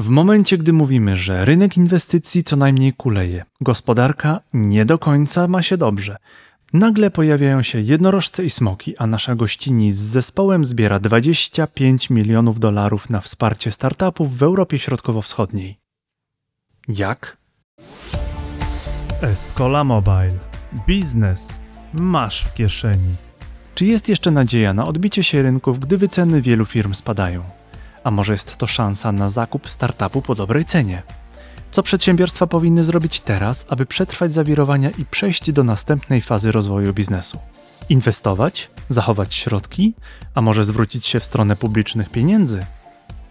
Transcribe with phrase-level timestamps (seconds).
[0.00, 5.62] W momencie, gdy mówimy, że rynek inwestycji co najmniej kuleje, gospodarka nie do końca ma
[5.62, 6.16] się dobrze,
[6.72, 13.10] nagle pojawiają się jednorożce i smoki, a nasza gościni z zespołem zbiera 25 milionów dolarów
[13.10, 15.78] na wsparcie startupów w Europie Środkowo-Wschodniej.
[16.88, 17.36] Jak?
[19.20, 20.38] Escola Mobile.
[20.86, 21.60] Biznes
[21.94, 23.14] masz w kieszeni.
[23.74, 27.59] Czy jest jeszcze nadzieja na odbicie się rynków, gdy wyceny wielu firm spadają?
[28.04, 31.02] A może jest to szansa na zakup startupu po dobrej cenie?
[31.72, 37.38] Co przedsiębiorstwa powinny zrobić teraz, aby przetrwać zawirowania i przejść do następnej fazy rozwoju biznesu?
[37.88, 38.70] Inwestować?
[38.88, 39.94] Zachować środki?
[40.34, 42.66] A może zwrócić się w stronę publicznych pieniędzy?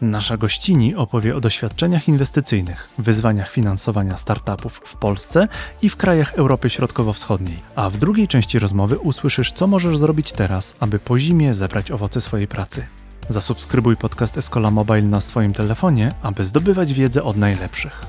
[0.02, 5.48] Nasza gościni opowie o doświadczeniach inwestycyjnych, wyzwaniach finansowania startupów w Polsce
[5.82, 7.60] i w krajach Europy Środkowo-Wschodniej.
[7.76, 12.22] A w drugiej części rozmowy usłyszysz, co możesz zrobić teraz, aby po zimie zebrać owoce
[12.22, 12.88] swojej pracy.
[13.30, 18.02] Zasubskrybuj podcast Escola Mobile na swoim telefonie, aby zdobywać wiedzę od najlepszych.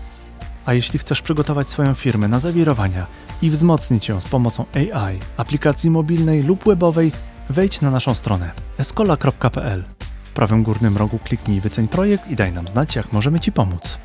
[0.66, 3.07] A jeśli chcesz przygotować swoją firmę na zawirowania
[3.43, 7.13] i wzmocnić ją z pomocą AI, aplikacji mobilnej lub webowej,
[7.51, 9.85] wejdź na naszą stronę escola.pl.
[10.23, 13.98] W prawym górnym rogu kliknij wyceń projekt i daj nam znać, jak możemy Ci pomóc.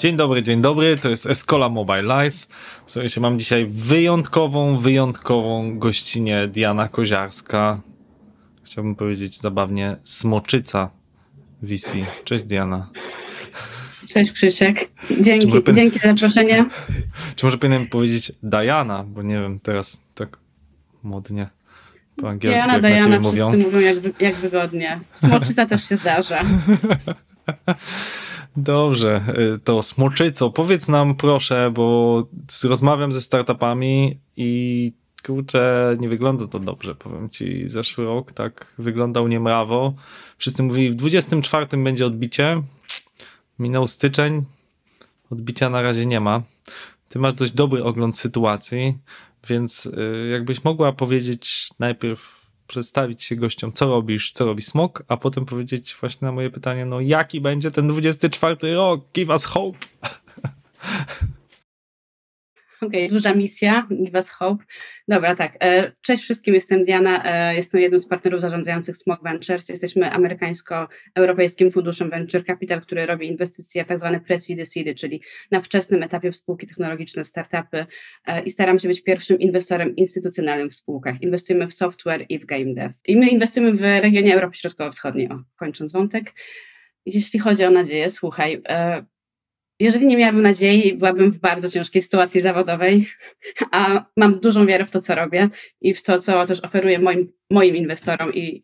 [0.00, 2.46] Dzień dobry, dzień dobry, to jest Escola Mobile Live.
[2.90, 7.80] Słuchajcie, mam dzisiaj wyjątkową, wyjątkową gościnę Diana Koziarska.
[8.62, 10.90] Chciałbym powiedzieć zabawnie Smoczyca
[11.62, 11.92] VC.
[12.24, 12.90] Cześć Diana.
[14.08, 14.90] Cześć Krzysiek.
[15.20, 16.64] Dzięki, dzięki za zaproszenie.
[17.36, 20.38] Czy może powinienem powiedzieć Diana, bo nie wiem, teraz tak
[21.02, 21.48] modnie
[22.16, 23.50] po angielsku Diana, jak Diana, mówią.
[23.50, 25.00] wszyscy mówią jak, jak wygodnie.
[25.14, 26.42] Smoczyca też się zdarza.
[28.56, 32.28] Dobrze, y, to Smoczyco, powiedz nam proszę, bo
[32.64, 34.92] rozmawiam ze startupami i
[35.26, 37.68] kurczę, nie wygląda to dobrze, powiem ci.
[37.68, 39.94] Zeszły rok tak wyglądał niemrawo.
[40.38, 42.62] Wszyscy mówili, w 24 będzie odbicie.
[43.58, 44.44] Minął styczeń,
[45.30, 46.42] odbicia na razie nie ma.
[47.08, 48.98] Ty masz dość dobry ogląd sytuacji,
[49.48, 52.39] więc y, jakbyś mogła powiedzieć najpierw
[52.70, 56.86] przedstawić się gościom, co robisz, co robi Smok, a potem powiedzieć właśnie na moje pytanie,
[56.86, 59.00] no jaki będzie ten 24 rok?
[59.14, 59.78] Give us hope!
[62.82, 64.64] Okej, okay, duża misja, give us hope.
[65.08, 65.56] Dobra, tak.
[65.60, 69.68] E, cześć wszystkim, jestem Diana, e, jestem jednym z partnerów zarządzających Smog Ventures.
[69.68, 75.60] Jesteśmy amerykańsko-europejskim funduszem Venture Capital, który robi inwestycje w tak zwane pre-seedy, seedy, czyli na
[75.60, 77.86] wczesnym etapie w spółki technologiczne, startupy
[78.26, 81.22] e, i staramy się być pierwszym inwestorem instytucjonalnym w spółkach.
[81.22, 82.94] Inwestujemy w software i w game dev.
[83.06, 86.32] I my inwestujemy w regionie Europy Środkowo-Wschodniej, o, kończąc wątek.
[87.06, 88.62] Jeśli chodzi o nadzieję, słuchaj,
[89.80, 93.06] jeżeli nie miałabym nadziei, byłabym w bardzo ciężkiej sytuacji zawodowej,
[93.70, 95.48] a mam dużą wiarę w to, co robię
[95.80, 98.34] i w to, co też oferuję moim, moim inwestorom.
[98.34, 98.62] I,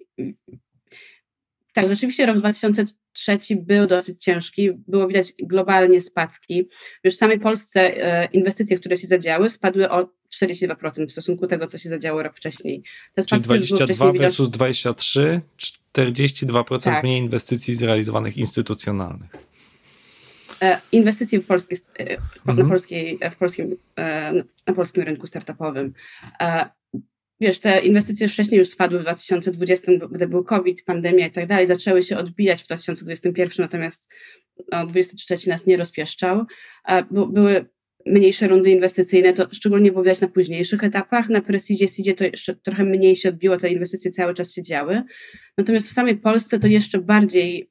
[1.72, 6.68] tak, rzeczywiście rok 2003 był dosyć ciężki, było widać globalnie spadki.
[7.04, 10.08] Już w samej Polsce e, inwestycje, które się zadziały, spadły o
[10.42, 12.82] 42% w stosunku do tego, co się zadziało rok wcześniej.
[13.26, 15.40] Czyli 22 versus 23,
[15.92, 17.04] 42% tak.
[17.04, 19.55] mniej inwestycji zrealizowanych instytucjonalnych.
[20.62, 22.58] E, inwestycji w, polskie, e, mhm.
[22.58, 24.32] na, polskiej, w polskim, e,
[24.66, 25.92] na polskim rynku startupowym.
[27.40, 31.66] Wiesz, te inwestycje wcześniej już spadły w 2020, gdy był COVID, pandemia i tak dalej,
[31.66, 34.08] zaczęły się odbijać w 2021, natomiast
[34.72, 36.44] no, 2023 nas nie rozpieszczał.
[37.10, 37.66] Były
[38.06, 41.28] mniejsze rundy inwestycyjne, to szczególnie było widać na późniejszych etapach.
[41.28, 45.02] Na Presidzie, Seedzie to jeszcze trochę mniej się odbiło, te inwestycje cały czas się działy.
[45.58, 47.70] Natomiast w samej Polsce to jeszcze bardziej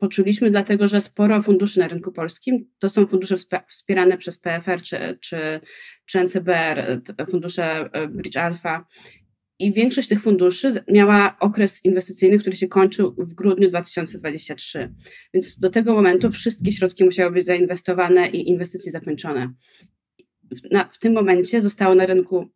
[0.00, 3.36] poczuliśmy, dlatego że sporo funduszy na rynku polskim to są fundusze
[3.68, 5.60] wspierane przez PFR czy, czy,
[6.06, 8.86] czy NCBR, fundusze e, Bridge Alpha.
[9.58, 14.94] I większość tych funduszy miała okres inwestycyjny, który się kończył w grudniu 2023.
[15.34, 19.52] Więc do tego momentu wszystkie środki musiały być zainwestowane i inwestycje zakończone.
[20.50, 22.50] W, na, w tym momencie zostało na rynku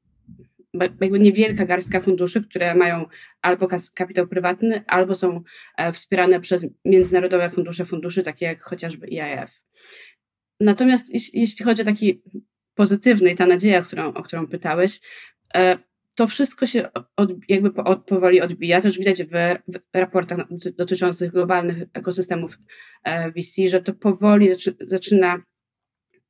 [0.74, 3.06] jakby niewielka garstka funduszy, które mają
[3.42, 5.42] albo kapitał prywatny, albo są
[5.76, 9.50] e, wspierane przez międzynarodowe fundusze funduszy, takie jak chociażby IIF.
[10.60, 12.22] Natomiast jeśli chodzi o taki
[12.74, 15.00] pozytywny i ta nadzieja, którą, o którą pytałeś,
[15.54, 15.78] e,
[16.14, 17.70] to wszystko się od, jakby
[18.06, 18.80] powoli odbija.
[18.80, 19.32] Też widać w,
[19.94, 20.38] raportach
[20.76, 22.58] dotyczących globalnych ekosystemów
[23.04, 25.42] e, VC, że to powoli zaczy, zaczyna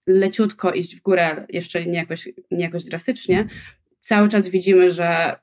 [0.07, 3.49] leciutko iść w górę, jeszcze nie jakoś, nie jakoś drastycznie,
[4.01, 5.37] cały czas widzimy, że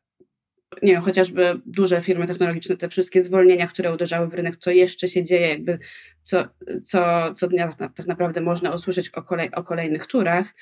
[0.82, 5.08] nie wiem, chociażby duże firmy technologiczne, te wszystkie zwolnienia, które uderzały w rynek, to jeszcze
[5.08, 5.80] się dzieje, jakby
[6.22, 6.44] co,
[6.84, 10.54] co, co dnia tak, tak naprawdę można usłyszeć o, kolej, o kolejnych turach.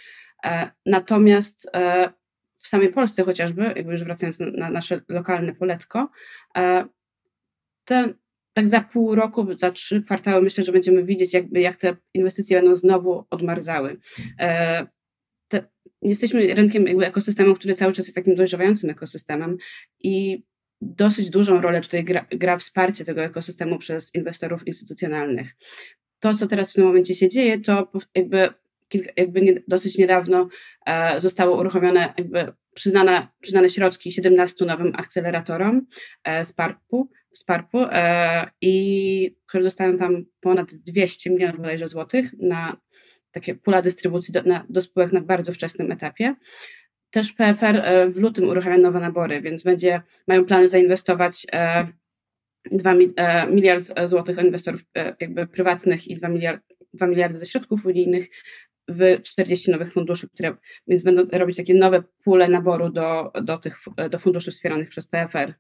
[0.46, 2.10] E, natomiast e,
[2.56, 6.10] w samej Polsce chociażby, jakby już wracając na, na nasze lokalne poletko,
[6.58, 6.86] e,
[7.86, 8.14] te,
[8.54, 12.62] tak za pół roku, za trzy kwartały myślę, że będziemy widzieć, jakby, jak te inwestycje
[12.62, 13.98] będą znowu odmarzały.
[16.06, 19.58] Te, jesteśmy rynkiem, jakby ekosystemem, który cały czas jest takim dojrzewającym ekosystemem
[20.04, 20.44] i
[20.82, 25.56] dosyć dużą rolę tutaj gra, gra wsparcie tego ekosystemu przez inwestorów instytucjonalnych.
[26.20, 28.50] To, co teraz w tym momencie się dzieje, to jakby,
[28.88, 30.50] kilka, jakby nie, dosyć niedawno
[30.86, 35.88] e, zostało uruchomione, jakby przyznane, przyznane środki 17 nowym akceleratorom
[36.24, 42.78] e, z PARP-u e, i które dostają tam ponad 200 milionów bodajże złotych na
[43.36, 46.36] takie pula dystrybucji do, na, do spółek na bardzo wczesnym etapie.
[47.10, 51.48] Też PFR e, w lutym uruchamia nowe nabory, więc będzie, mają plany zainwestować
[52.72, 54.82] 2 e, e, miliard złotych inwestorów
[55.20, 56.62] jakby prywatnych i 2, miliard,
[56.94, 58.28] 2 miliardy ze środków unijnych
[58.88, 60.56] w 40 nowych funduszy, które
[60.88, 63.78] więc będą robić takie nowe pule naboru do, do tych
[64.10, 65.54] do funduszy wspieranych przez PFR.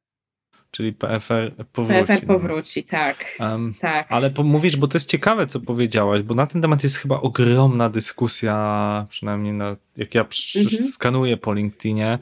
[0.75, 2.05] Czyli PFR powróci.
[2.05, 2.33] PFR no.
[2.33, 3.25] powróci, tak.
[3.39, 4.07] Um, tak.
[4.09, 7.89] Ale mówisz, bo to jest ciekawe, co powiedziałaś, bo na ten temat jest chyba ogromna
[7.89, 10.83] dyskusja, przynajmniej na, jak ja mhm.
[10.83, 12.19] skanuję po LinkedInie.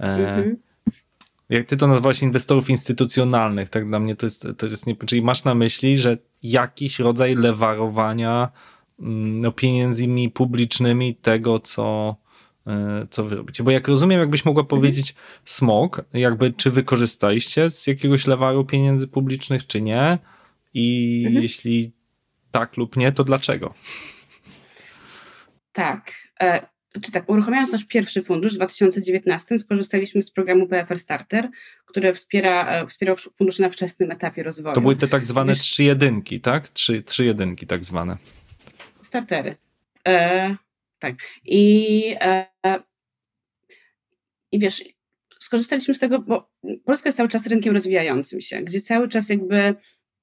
[0.00, 0.56] E, mhm.
[1.48, 5.22] Jak ty to nazwałaś inwestorów instytucjonalnych, tak dla mnie to jest, to jest nie, czyli
[5.22, 8.48] masz na myśli, że jakiś rodzaj lewarowania
[9.00, 12.16] mm, no, pieniędzmi publicznymi tego, co
[13.10, 13.62] co wy robicie.
[13.62, 14.68] Bo jak rozumiem, jakbyś mogła mhm.
[14.68, 15.14] powiedzieć
[15.44, 20.18] smog, jakby czy wykorzystaliście z jakiegoś lewaru pieniędzy publicznych, czy nie?
[20.74, 21.42] I mhm.
[21.42, 21.92] jeśli
[22.50, 23.74] tak lub nie, to dlaczego?
[25.72, 26.12] Tak.
[26.40, 26.66] E,
[27.00, 31.48] czy tak, uruchamiając nasz pierwszy fundusz w 2019 skorzystaliśmy z programu PFR Starter,
[31.86, 34.74] który wspiera, e, wspiera fundusze na wczesnym etapie rozwoju.
[34.74, 36.68] To były te tak zwane Wiesz, trzy jedynki, tak?
[36.68, 38.16] Trzy, trzy jedynki tak zwane.
[39.02, 39.56] Startery.
[40.08, 40.56] E,
[41.04, 41.14] tak.
[41.44, 42.46] I, e,
[44.52, 44.84] i wiesz,
[45.40, 46.50] skorzystaliśmy z tego, bo
[46.84, 49.74] Polska jest cały czas rynkiem rozwijającym się, gdzie cały czas jakby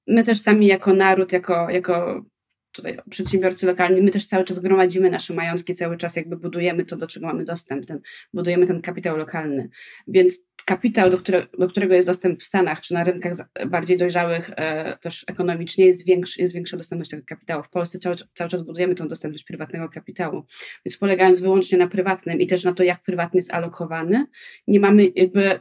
[0.07, 2.25] my też sami jako naród, jako, jako
[2.71, 6.95] tutaj przedsiębiorcy lokalni, my też cały czas gromadzimy nasze majątki, cały czas jakby budujemy to,
[6.95, 8.01] do czego mamy dostęp, ten,
[8.33, 9.69] budujemy ten kapitał lokalny.
[10.07, 13.33] Więc kapitał, do, które, do którego jest dostęp w Stanach czy na rynkach
[13.67, 17.63] bardziej dojrzałych e, też ekonomicznie, jest, większy, jest większa dostępność tego kapitału.
[17.63, 20.45] W Polsce cały, cały czas budujemy tą dostępność prywatnego kapitału,
[20.85, 24.25] więc polegając wyłącznie na prywatnym i też na to, jak prywatny jest alokowany,
[24.67, 25.59] nie mamy jakby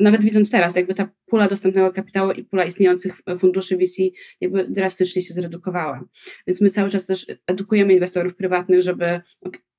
[0.00, 4.02] nawet widząc teraz, jakby ta pula dostępnego kapitału i pula istniejących funduszy VC
[4.40, 6.04] jakby drastycznie się zredukowała.
[6.46, 9.20] Więc my cały czas też edukujemy inwestorów prywatnych, żeby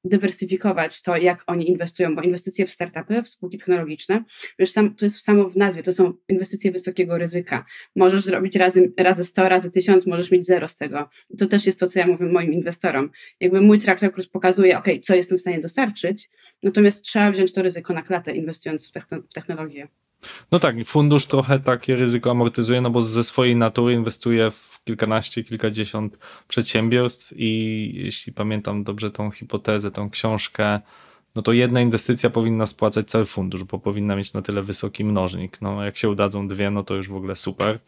[0.03, 4.23] dywersyfikować to, jak oni inwestują, bo inwestycje w startupy, w spółki technologiczne,
[4.59, 7.65] wiesz, sam, to jest samo w nazwie, to są inwestycje wysokiego ryzyka.
[7.95, 11.09] Możesz zrobić razy, razy 100, razy 1000, możesz mieć zero z tego.
[11.37, 13.09] To też jest to, co ja mówię moim inwestorom.
[13.39, 16.29] Jakby mój track record pokazuje, ok, co jestem w stanie dostarczyć,
[16.63, 18.91] natomiast trzeba wziąć to ryzyko na klatę, inwestując w,
[19.29, 19.87] w technologię.
[20.51, 25.43] No tak, fundusz trochę takie ryzyko amortyzuje, no bo ze swojej natury inwestuje w kilkanaście,
[25.43, 26.17] kilkadziesiąt
[26.47, 30.79] przedsiębiorstw i jeśli pamiętam dobrze tą hipotezę, tą książkę,
[31.35, 35.61] no to jedna inwestycja powinna spłacać cały fundusz, bo powinna mieć na tyle wysoki mnożnik.
[35.61, 37.79] No jak się udadzą dwie, no to już w ogóle super.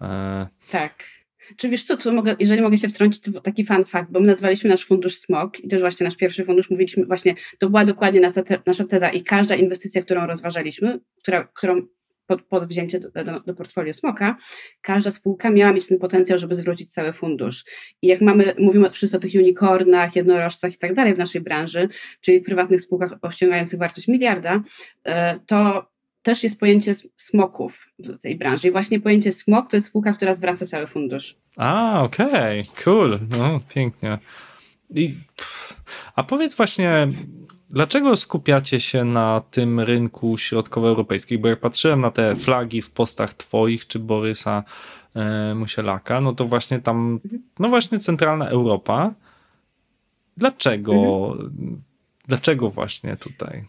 [0.00, 0.46] E...
[0.70, 1.17] Tak.
[1.56, 4.26] Czy wiesz co, tu mogę, jeżeli mogę się wtrącić, to taki fun fact, bo my
[4.26, 8.20] nazwaliśmy nasz fundusz SMOK i też właśnie nasz pierwszy fundusz mówiliśmy właśnie, to była dokładnie
[8.20, 11.82] nasza, te, nasza teza i każda inwestycja, którą rozważaliśmy, która, którą
[12.28, 14.36] pod, pod wzięcie do, do, do, portfolio Smoka,
[14.80, 17.64] każda spółka miała mieć ten potencjał, żeby zwrócić cały fundusz.
[18.02, 21.88] I jak mamy, mówimy wszyscy o tych unicornach, jednorożcach i tak dalej w naszej branży,
[22.20, 24.62] czyli prywatnych spółkach osiągających wartość miliarda,
[25.04, 25.88] e, to
[26.28, 28.68] też jest pojęcie smoków w tej branży.
[28.68, 31.36] I właśnie pojęcie smok to jest spółka, która zwraca cały fundusz.
[31.56, 32.84] A, okej, okay.
[32.84, 34.18] cool, no pięknie.
[34.94, 35.14] I,
[36.14, 37.08] a powiedz właśnie,
[37.70, 41.40] dlaczego skupiacie się na tym rynku środkowoeuropejskim?
[41.40, 44.64] Bo jak patrzyłem na te flagi w postach twoich czy Borysa
[45.14, 47.20] e, Musielaka, no to właśnie tam,
[47.58, 49.14] no właśnie centralna Europa.
[50.36, 50.92] Dlaczego?
[51.32, 51.82] Mhm.
[52.26, 53.64] Dlaczego właśnie tutaj?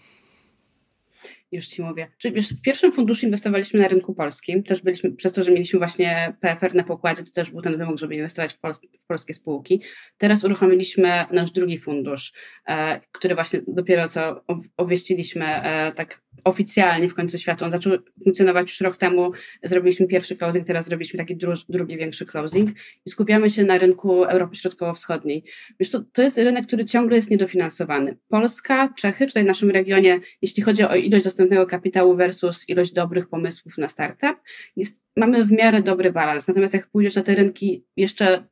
[1.51, 2.07] Już ci mówię.
[2.17, 5.79] Czyli wiesz, w pierwszym funduszu inwestowaliśmy na rynku polskim, też byliśmy, przez to, że mieliśmy
[5.79, 9.33] właśnie PFR na pokładzie, to też był ten wymóg, żeby inwestować w, pols w polskie
[9.33, 9.81] spółki.
[10.17, 12.33] Teraz uruchomiliśmy nasz drugi fundusz,
[12.67, 14.43] e, który właśnie dopiero co
[14.77, 17.65] obwieściliśmy e, tak oficjalnie w końcu światu.
[17.65, 19.31] On zaczął funkcjonować już rok temu,
[19.63, 22.69] zrobiliśmy pierwszy closing, teraz zrobiliśmy taki dru drugi większy closing
[23.05, 25.43] i skupiamy się na rynku Europy Środkowo-Wschodniej.
[25.79, 28.17] Wiesz, to, to jest rynek, który ciągle jest niedofinansowany.
[28.29, 33.29] Polska, Czechy, tutaj w naszym regionie, jeśli chodzi o ilość dostępnego kapitału versus ilość dobrych
[33.29, 34.35] pomysłów na startup,
[34.75, 36.47] jest, mamy w miarę dobry balans.
[36.47, 38.43] Natomiast jak pójdziesz na te rynki jeszcze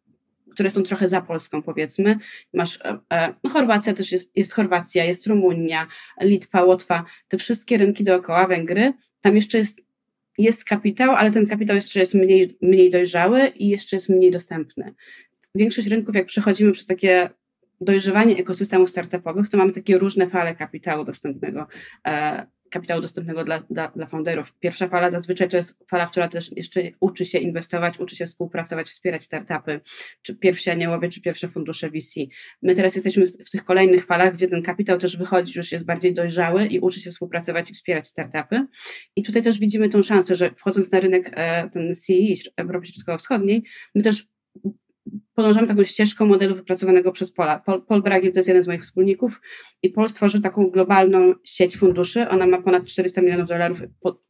[0.54, 2.18] które są trochę za Polską, powiedzmy.
[2.54, 5.88] Masz e, e, no Chorwacja też jest, jest Chorwacja, jest Rumunia,
[6.22, 9.82] Litwa, Łotwa, te wszystkie rynki dookoła, Węgry, tam jeszcze jest
[10.38, 14.94] jest kapitał, ale ten kapitał jeszcze jest mniej, mniej dojrzały i jeszcze jest mniej dostępny.
[15.56, 17.30] Większość rynków, jak przechodzimy przez takie
[17.82, 21.68] dojrzewanie ekosystemów startupowych, to mamy takie różne fale kapitału dostępnego.
[22.72, 24.54] Kapitału dostępnego dla, dla, dla founderów.
[24.60, 28.88] Pierwsza fala zazwyczaj to jest fala, która też jeszcze uczy się inwestować, uczy się współpracować,
[28.88, 29.82] wspierać startupy,
[30.22, 32.20] czy pierwsi aniołowie, czy pierwsze fundusze VC.
[32.62, 36.14] My teraz jesteśmy w tych kolejnych falach, gdzie ten kapitał też wychodzi, już jest bardziej
[36.14, 38.66] dojrzały i uczy się współpracować i wspierać startupy.
[39.16, 42.14] I tutaj też widzimy tą szansę, że wchodząc na rynek e, ten CE
[42.58, 43.64] Europy Środkowo-Wschodniej,
[43.96, 44.28] my też
[45.36, 47.60] podążamy taką ścieżką modelu wypracowanego przez Pola.
[47.60, 49.42] Paul, Paul Bragil to jest jeden z moich wspólników
[49.84, 52.30] i Paul stworzył taką globalną sieć funduszy.
[52.30, 53.82] Ona ma ponad 400 milionów dolarów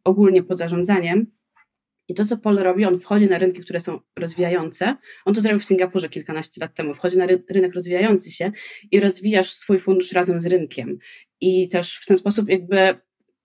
[0.03, 1.38] ogólnie pod zarządzaniem.
[2.10, 4.96] I to, co Paul robi, on wchodzi na rynki, które są rozwijające.
[5.25, 6.93] On to zrobił w Singapurze kilkanaście lat temu.
[6.93, 8.51] Wchodzi na ry rynek rozwijający się
[8.91, 10.98] i rozwijasz swój fundusz razem z rynkiem.
[11.41, 12.96] I też w ten sposób jakby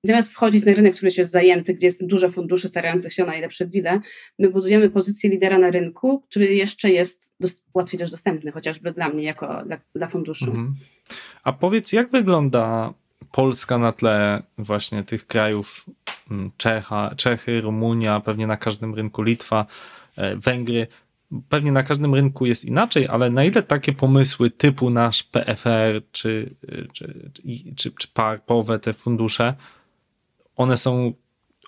[0.04, 3.26] zamiast wchodzić na rynek, który już jest zajęty, gdzie jest dużo funduszy starających się o
[3.26, 4.00] najlepsze deale,
[4.38, 7.32] my budujemy pozycję lidera na rynku, który jeszcze jest
[7.74, 10.44] łatwiej też dostępny, chociażby dla mnie, jako dla, dla funduszu.
[10.44, 10.76] Mhm.
[11.44, 12.92] A powiedz, jak wygląda
[13.32, 15.86] Polska na tle właśnie tych krajów
[16.30, 19.66] mm, Czecha, Czechy, Rumunia, pewnie na każdym rynku Litwa,
[20.16, 20.86] e, Węgry.
[21.48, 26.54] Pewnie na każdym rynku jest inaczej, ale na ile takie pomysły typu nasz PFR czy,
[26.92, 27.30] czy,
[27.76, 29.54] czy, czy parkowe te fundusze
[30.62, 31.12] one są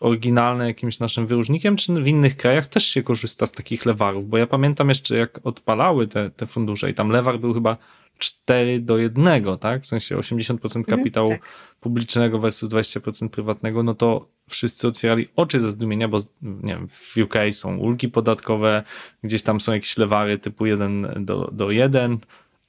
[0.01, 4.29] oryginalne jakimś naszym wyróżnikiem, czy w innych krajach też się korzysta z takich lewarów?
[4.29, 7.77] Bo ja pamiętam jeszcze, jak odpalały te, te fundusze i tam lewar był chyba
[8.19, 9.83] 4 do 1, tak?
[9.83, 11.41] W sensie 80% mhm, kapitału tak.
[11.81, 17.17] publicznego versus 20% prywatnego, no to wszyscy otwierali oczy ze zdumienia, bo nie wiem, w
[17.17, 18.83] UK są ulgi podatkowe,
[19.23, 22.19] gdzieś tam są jakieś lewary typu 1 do, do 1,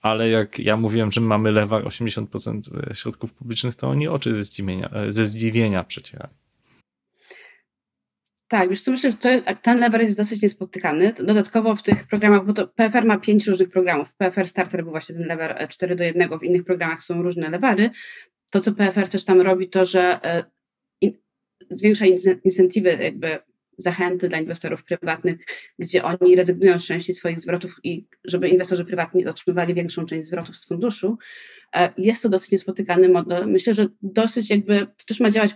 [0.06, 4.90] ale jak ja mówiłem, że mamy lewar 80% środków publicznych, to oni oczy ze zdziwienia,
[5.10, 6.34] ze zdziwienia przecierali.
[8.48, 9.30] Tak, wiesz co, myślę, że to,
[9.62, 11.14] ten lever jest dosyć niespotykany.
[11.14, 14.16] Dodatkowo w tych programach, bo to PFR ma pięć różnych programów.
[14.16, 17.90] PFR Starter był właśnie ten lever 4 do 1, w innych programach są różne lewary.
[18.52, 20.44] To, co PFR też tam robi, to, że e,
[21.70, 22.06] zwiększa
[22.44, 23.40] incentywy jakby
[23.78, 25.38] zachęty dla inwestorów prywatnych,
[25.80, 30.58] gdzie oni rezygnują z części swoich zwrotów i żeby inwestorzy prywatni otrzymywali większą część zwrotów
[30.58, 31.18] z funduszu.
[31.76, 33.48] E, jest to dosyć niespotykany model.
[33.48, 35.56] Myślę, że dosyć jakby to też ma działać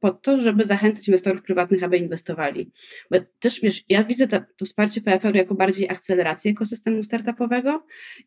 [0.00, 2.72] po to, żeby zachęcać inwestorów prywatnych, aby inwestowali.
[3.10, 7.86] Bo też wiesz, ja widzę to, to wsparcie PFR jako bardziej akcelerację ekosystemu startupowego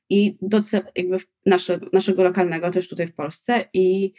[0.10, 0.62] i do
[0.96, 4.14] jakby nasze, naszego lokalnego też tutaj w Polsce i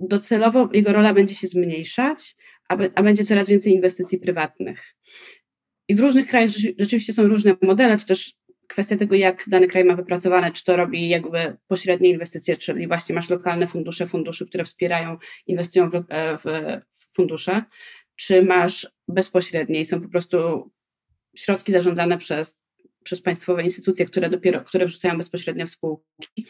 [0.00, 2.36] docelowo jego rola będzie się zmniejszać,
[2.68, 4.94] a, będzie coraz więcej inwestycji prywatnych.
[5.88, 8.34] I w różnych krajach rzeczywiście są różne modele, to też
[8.68, 13.14] kwestia tego, jak dany kraj ma wypracowane, czy to robi jakby pośrednie inwestycje, czyli właśnie
[13.14, 16.74] masz lokalne fundusze, fundusze, które wspierają, inwestują w, e, w
[17.16, 17.64] fundusze,
[18.16, 20.70] czy masz bezpośrednie i są po prostu
[21.36, 22.62] środki zarządzane przez,
[23.04, 26.46] przez państwowe instytucje, które dopiero, które wrzucają bezpośrednio w spółki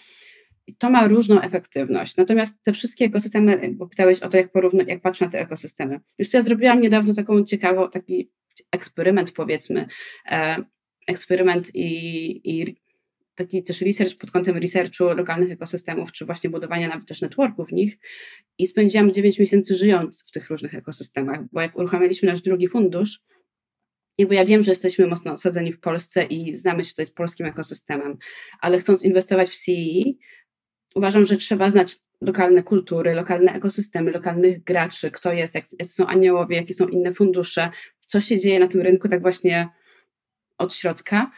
[0.74, 2.16] to ma różną efektywność.
[2.16, 6.00] Natomiast te wszystkie ekosystemy, bo pytałeś o to, jak, porówna, jak patrzę na te ekosystemy.
[6.18, 8.30] Już ja zrobiłam niedawno taką ciekawą, taki
[8.72, 9.86] eksperyment powiedzmy,
[10.26, 10.64] e,
[11.06, 12.76] eksperyment i, i
[13.34, 17.72] taki też research pod kątem researchu lokalnych ekosystemów, czy właśnie budowania nawet też networków w
[17.72, 17.98] nich
[18.58, 23.20] i spędziłam 9 miesięcy żyjąc w tych różnych ekosystemach, bo jak uruchamialiśmy nasz drugi fundusz,
[24.18, 27.46] jakby ja wiem, że jesteśmy mocno osadzeni w Polsce i znamy się tutaj z polskim
[27.46, 28.16] ekosystemem,
[28.60, 30.14] ale chcąc inwestować w CEE,
[30.94, 36.56] uważam, że trzeba znać lokalne kultury, lokalne ekosystemy, lokalnych graczy, kto jest, jak, są aniołowie,
[36.56, 37.70] jakie są inne fundusze,
[38.06, 39.68] co się dzieje na tym rynku tak właśnie
[40.58, 41.30] od środka.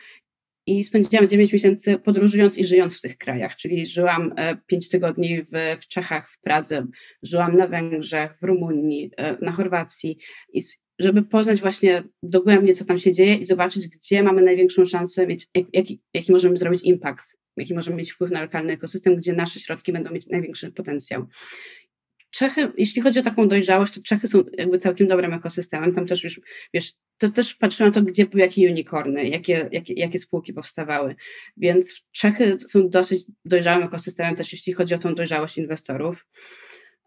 [0.66, 4.34] I spędziłam 9 miesięcy podróżując i żyjąc w tych krajach, czyli żyłam
[4.66, 6.86] 5 e, tygodni w, w Czechach, w Pradze,
[7.22, 10.18] żyłam na Węgrzech, w Rumunii, e, na Chorwacji,
[10.52, 10.60] i
[10.98, 15.46] żeby poznać właśnie dogłębnie, co tam się dzieje i zobaczyć, gdzie mamy największą szansę mieć,
[15.72, 19.92] jaki, jaki możemy zrobić impact jaki możemy mieć wpływ na lokalny ekosystem, gdzie nasze środki
[19.92, 21.26] będą mieć największy potencjał.
[22.30, 25.94] Czechy, jeśli chodzi o taką dojrzałość, to Czechy są jakby całkiem dobrym ekosystemem.
[25.94, 26.40] Tam też już,
[26.74, 31.14] wiesz, to też patrzę na to, gdzie były jakie unicorny, jakie, jakie, jakie spółki powstawały.
[31.56, 36.26] Więc Czechy są dosyć dojrzałym ekosystemem też, jeśli chodzi o tą dojrzałość inwestorów.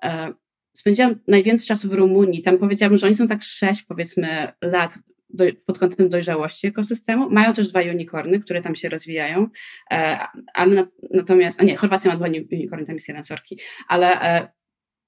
[0.04, 0.34] E,
[0.74, 2.42] spędziłam najwięcej czasu w Rumunii.
[2.42, 5.00] Tam powiedziałabym, że oni są tak sześć, powiedzmy, lat
[5.34, 7.30] do, pod kątem dojrzałości ekosystemu.
[7.30, 9.48] Mają też dwa unicorny, które tam się rozwijają,
[9.92, 10.20] e,
[10.54, 14.48] ale na, natomiast, a nie, Chorwacja ma dwa unicorny, tam jest jeden sorki, ale e,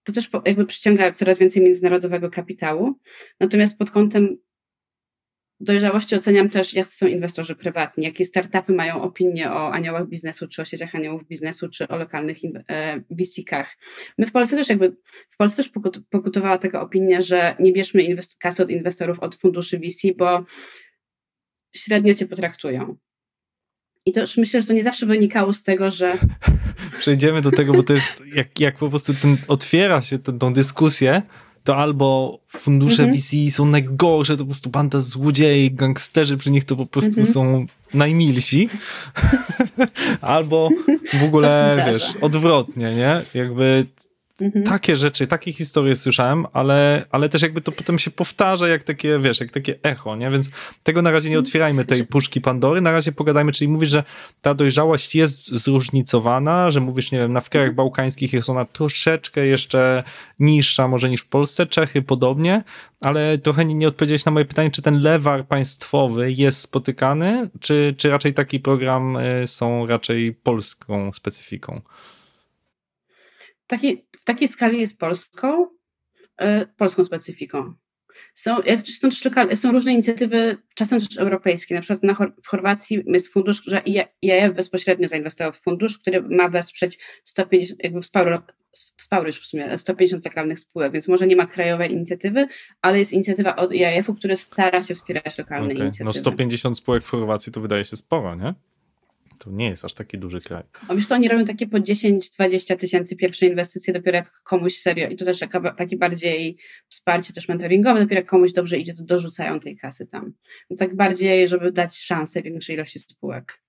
[0.04, 3.00] to też jakby przyciąga coraz więcej międzynarodowego kapitału.
[3.40, 4.38] Natomiast pod kątem
[5.60, 10.62] dojrzałości oceniam też, jak są inwestorzy prywatni, jakie startupy mają opinie o aniołach biznesu, czy
[10.62, 13.66] o sieciach aniołów biznesu, czy o lokalnych e, VC-kach.
[14.18, 14.96] My w Polsce też jakby,
[15.30, 15.72] w Polsce też
[16.10, 20.46] pokutowała taka opinia, że nie bierzmy kasy od inwestorów, od funduszy VC, bo
[21.76, 22.98] średnio cię potraktują.
[24.06, 26.18] I już myślę, że to nie zawsze wynikało z tego, że.
[27.00, 31.22] Przejdziemy do tego, bo to jest, jak, jak po prostu ten, otwiera się tą dyskusję,
[31.66, 33.18] to albo fundusze mhm.
[33.18, 37.34] VC są najgorsze, to po prostu banda złodziei, gangsterzy przy nich to po prostu mhm.
[37.34, 38.70] są najmilsi,
[40.22, 40.70] albo
[41.20, 43.22] w ogóle, wiesz, odwrotnie, nie?
[43.34, 43.86] Jakby
[44.42, 44.66] Mhm.
[44.66, 49.20] Takie rzeczy, takie historie słyszałem, ale, ale też jakby to potem się powtarza jak takie,
[49.20, 50.32] wiesz, jak takie echo, nie?
[50.32, 50.50] Więc
[50.84, 51.46] tego na razie nie mhm.
[51.46, 54.04] otwierajmy tej puszki Pandory, na razie pogadajmy, czyli mówisz, że
[54.42, 57.76] ta dojrzałość jest zróżnicowana, że mówisz, nie wiem, na wkrajach mhm.
[57.76, 60.04] bałkańskich jest ona troszeczkę jeszcze
[60.40, 62.64] niższa może niż w Polsce, Czechy podobnie,
[63.02, 67.96] ale trochę nie, nie odpowiedziałeś na moje pytanie, czy ten lewar państwowy jest spotykany, czy,
[67.98, 71.82] czy raczej taki program y, są raczej polską specyfiką?
[73.68, 75.68] Taki, w takiej skali jest polską,
[76.42, 77.74] y, polską specyfiką.
[78.34, 78.56] Są,
[79.02, 81.76] są, też lokalne, są różne inicjatywy, czasem też europejskie.
[81.76, 83.82] Na przykład na, w Chorwacji jest fundusz, że
[84.22, 88.40] IAF bezpośrednio zainwestował w fundusz, który ma wesprzeć 150, jakby wsparł,
[88.98, 92.48] wsparł już w sumie 150 lokalnych spółek, więc może nie ma krajowej inicjatywy,
[92.82, 95.78] ale jest inicjatywa od IAF-u, który stara się wspierać lokalne okay.
[95.78, 96.06] inicjatywy.
[96.06, 98.54] No 150 spółek w Chorwacji to wydaje się sporo, nie?
[99.40, 100.64] To nie jest aż taki duży kraj.
[100.88, 105.10] A wiesz, to oni robią takie po 10-20 tysięcy pierwsze inwestycje, dopiero jak komuś serio,
[105.10, 106.58] i to też taka, takie bardziej
[106.90, 110.34] wsparcie też mentoringowe, dopiero jak komuś dobrze idzie, to dorzucają tej kasy tam.
[110.70, 113.66] Więc tak bardziej, żeby dać szansę większej ilości spółek.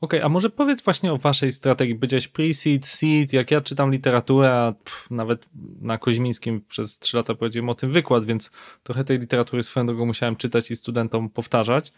[0.00, 1.94] Okej, okay, a może powiedz właśnie o waszej strategii.
[1.94, 5.48] Powiedziałeś pre-seed, seed, jak ja czytam literaturę, a pff, nawet
[5.80, 8.50] na Koźmińskim przez trzy lata prowadziłem o tym wykład, więc
[8.82, 11.92] trochę tej literatury swoją drogą musiałem czytać i studentom powtarzać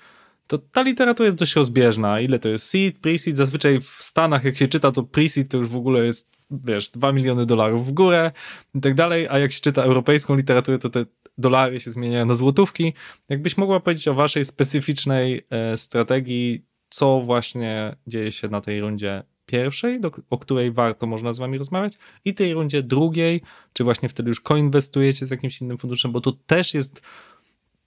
[0.46, 2.20] to ta literatura jest dość rozbieżna.
[2.20, 3.34] Ile to jest seed, pre-seed?
[3.34, 7.12] Zazwyczaj w Stanach, jak się czyta, to pre-seed to już w ogóle jest, wiesz, 2
[7.12, 8.32] miliony dolarów w górę
[8.74, 11.04] i tak dalej, a jak się czyta europejską literaturę, to te
[11.38, 12.92] dolary się zmieniają na złotówki.
[13.28, 19.22] Jakbyś mogła powiedzieć o waszej specyficznej e, strategii, co właśnie dzieje się na tej rundzie
[19.46, 21.92] pierwszej, do, o której warto można z wami rozmawiać,
[22.24, 26.32] i tej rundzie drugiej, czy właśnie wtedy już koinwestujecie z jakimś innym funduszem, bo to
[26.32, 27.02] też jest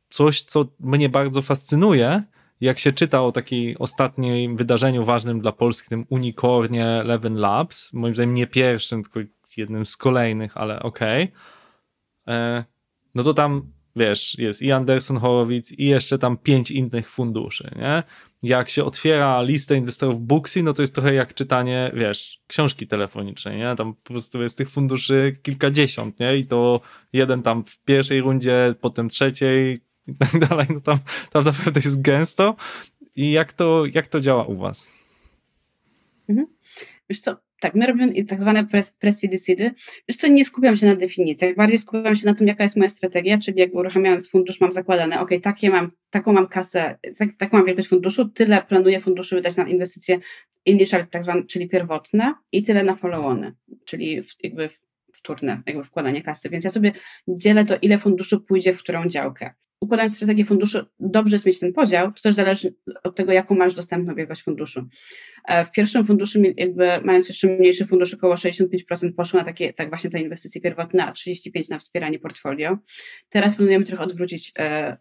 [0.10, 2.24] coś, co mnie bardzo fascynuje,
[2.62, 8.16] jak się czyta o takiej ostatnim wydarzeniu ważnym dla Polski, tym unikornie Eleven Labs, moim
[8.16, 9.20] zdaniem nie pierwszym, tylko
[9.58, 12.64] jednym z kolejnych, ale okej, okay, e,
[13.16, 18.04] no to tam, wiesz, jest i Anderson Horowitz i jeszcze tam pięć innych funduszy, nie?
[18.44, 23.58] Jak się otwiera listę inwestorów Booksy, no to jest trochę jak czytanie, wiesz, książki telefonicznej,
[23.58, 23.76] nie?
[23.76, 26.38] Tam po prostu jest tych funduszy kilkadziesiąt, nie?
[26.38, 26.82] I to
[27.14, 29.78] jeden tam w pierwszej rundzie, potem trzeciej,
[30.10, 30.98] i tak dalej, no tam,
[31.32, 32.56] tam naprawdę jest gęsto.
[33.16, 34.88] I jak to, jak to działa u was?
[36.30, 36.48] Mhm.
[37.10, 38.68] Wiesz co, tak, my robimy tak zwane
[39.00, 39.72] presje decidy.
[40.08, 42.90] Wiesz co, nie skupiam się na definicjach, bardziej skupiam się na tym, jaka jest moja
[42.90, 47.58] strategia, czyli jak uruchamiając fundusz mam zakładane, ok, takie mam, taką mam kasę, tak, taką
[47.58, 50.20] mam wielkość funduszu, tyle planuję funduszy wydać na inwestycje
[50.66, 53.54] initial, tak zwane, czyli pierwotne i tyle na follow-ony,
[53.86, 54.70] czyli jakby
[55.14, 56.50] wtórne, jakby wkładanie kasy.
[56.50, 56.92] Więc ja sobie
[57.28, 61.74] dzielę to, ile funduszu pójdzie w którą działkę układając strategię funduszu, dobrze jest mieć ten
[61.74, 64.88] podział, to też zależy od tego, jaką masz dostępną wielkość funduszu.
[65.48, 69.90] E, w pierwszym funduszu, jakby mając jeszcze mniejszy fundusz, około 65% poszło na takie, tak
[69.90, 72.78] właśnie te inwestycje pierwotne, a 35% na wspieranie portfolio.
[73.30, 74.98] Teraz planujemy trochę odwrócić e,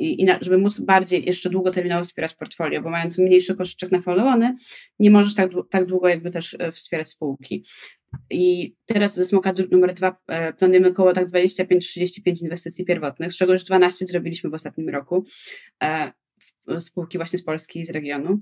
[0.00, 4.40] i, żeby móc bardziej jeszcze długoterminowo wspierać portfolio, bo mając mniejszy koszyczek na follow
[4.98, 7.64] nie możesz tak, tak długo jakby też e, wspierać spółki.
[8.30, 13.52] I teraz ze smoka numer dwa e, planujemy około tak 25-35 inwestycji pierwotnych, z czego
[13.52, 15.24] już 12 zrobiliśmy w ostatnim roku
[15.82, 16.12] e,
[16.78, 18.40] spółki właśnie z Polski i z regionu.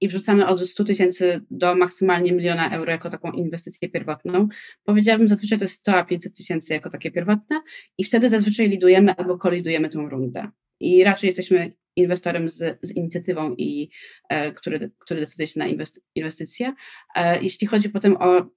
[0.00, 4.48] I wrzucamy od 100 tysięcy do maksymalnie miliona euro jako taką inwestycję pierwotną.
[4.84, 7.60] Powiedziałabym, zazwyczaj to jest 100 a 500 tysięcy jako takie pierwotne
[7.98, 10.48] i wtedy zazwyczaj lidujemy albo kolidujemy tą rundę.
[10.80, 13.90] I raczej jesteśmy inwestorem z, z inicjatywą, i,
[14.28, 15.66] e, który, który decyduje się na
[16.14, 16.74] inwestycje.
[17.16, 18.50] E, jeśli chodzi potem o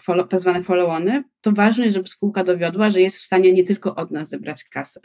[0.00, 3.64] follow, tak zwane follow-ony, to ważne jest, żeby spółka dowiodła, że jest w stanie nie
[3.64, 5.00] tylko od nas zebrać kasę.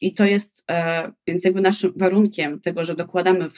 [0.00, 3.54] I to jest, e, więc jakby naszym warunkiem tego, że dokładamy w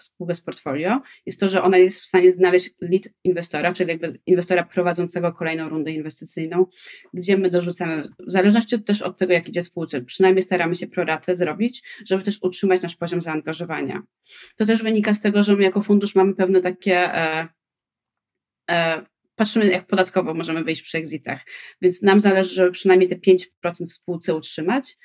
[0.00, 4.20] spółkę z portfolio, jest to, że ona jest w stanie znaleźć lead inwestora, czyli jakby
[4.26, 6.66] inwestora prowadzącego kolejną rundę inwestycyjną,
[7.14, 11.36] gdzie my dorzucamy, w zależności też od tego, jak idzie spółce, przynajmniej staramy się proratę
[11.36, 14.02] zrobić, żeby też utrzymać nasz poziom zaangażowania.
[14.56, 17.48] To też wynika z tego, że my jako fundusz mamy pewne takie e,
[18.70, 21.40] e, patrzymy, jak podatkowo możemy wyjść przy exitach.
[21.82, 24.96] Więc nam zależy, żeby przynajmniej te 5% w spółce utrzymać.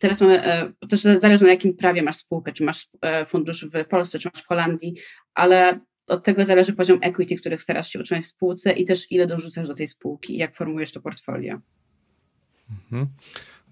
[0.00, 3.88] Teraz mamy, e, też zależy na jakim prawie masz spółkę, czy masz e, fundusz w
[3.88, 4.94] Polsce, czy masz w Holandii,
[5.34, 9.26] ale od tego zależy poziom equity, których starasz się utrzymać w spółce i też ile
[9.26, 11.60] dorzucasz do tej spółki i jak formujesz to portfolio.
[12.70, 13.06] Mhm.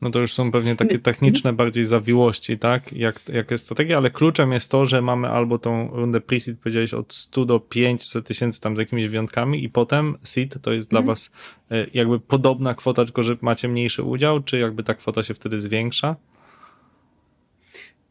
[0.00, 2.92] No to już są pewnie takie techniczne bardziej zawiłości, tak?
[2.92, 6.94] Jak, jak jest strategia, ale kluczem jest to, że mamy albo tą rundę pre-seed, powiedziałeś,
[6.94, 11.00] od 100 do 500 tysięcy tam z jakimiś wyjątkami i potem seed to jest dla
[11.00, 11.14] Mhm.
[11.14, 11.32] was
[11.70, 15.58] e, jakby podobna kwota, tylko że macie mniejszy udział, czy jakby ta kwota się wtedy
[15.60, 16.16] zwiększa?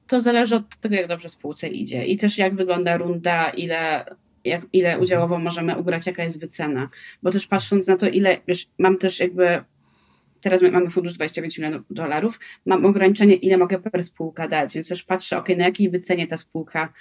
[0.07, 4.05] To zależy od tego, jak dobrze spółce idzie i też jak wygląda runda, ile,
[4.43, 5.03] jak, ile Mhm.
[5.03, 6.89] udziałowo możemy ugrać, jaka jest wycena.
[7.23, 9.63] Bo też patrząc na to, ile, wiesz, mam też jakby,
[10.43, 14.87] teraz my- mamy fundusz 25 milionów dolarów, mam ograniczenie, ile mogę per spółka dać, więc
[14.87, 16.93] też patrzę, ok, na jakiej wycenie ta spółka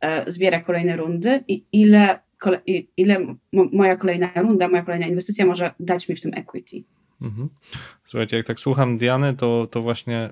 [0.00, 2.60] e, zbiera kolejne rundy i ile, kole,
[2.96, 6.82] ile moja kolejna runda, moja kolejna inwestycja może dać mi w tym equity.
[7.22, 7.48] Mhm.
[8.04, 10.30] Słuchajcie, jak tak słucham Diany, to, to właśnie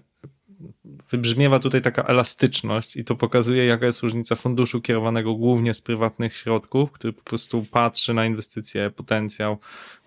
[1.10, 6.36] wybrzmiewa tutaj taka elastyczność i to pokazuje, jaka jest różnica funduszu kierowanego głównie z prywatnych
[6.36, 9.58] środków, który po prostu patrzy na inwestycje, potencjał,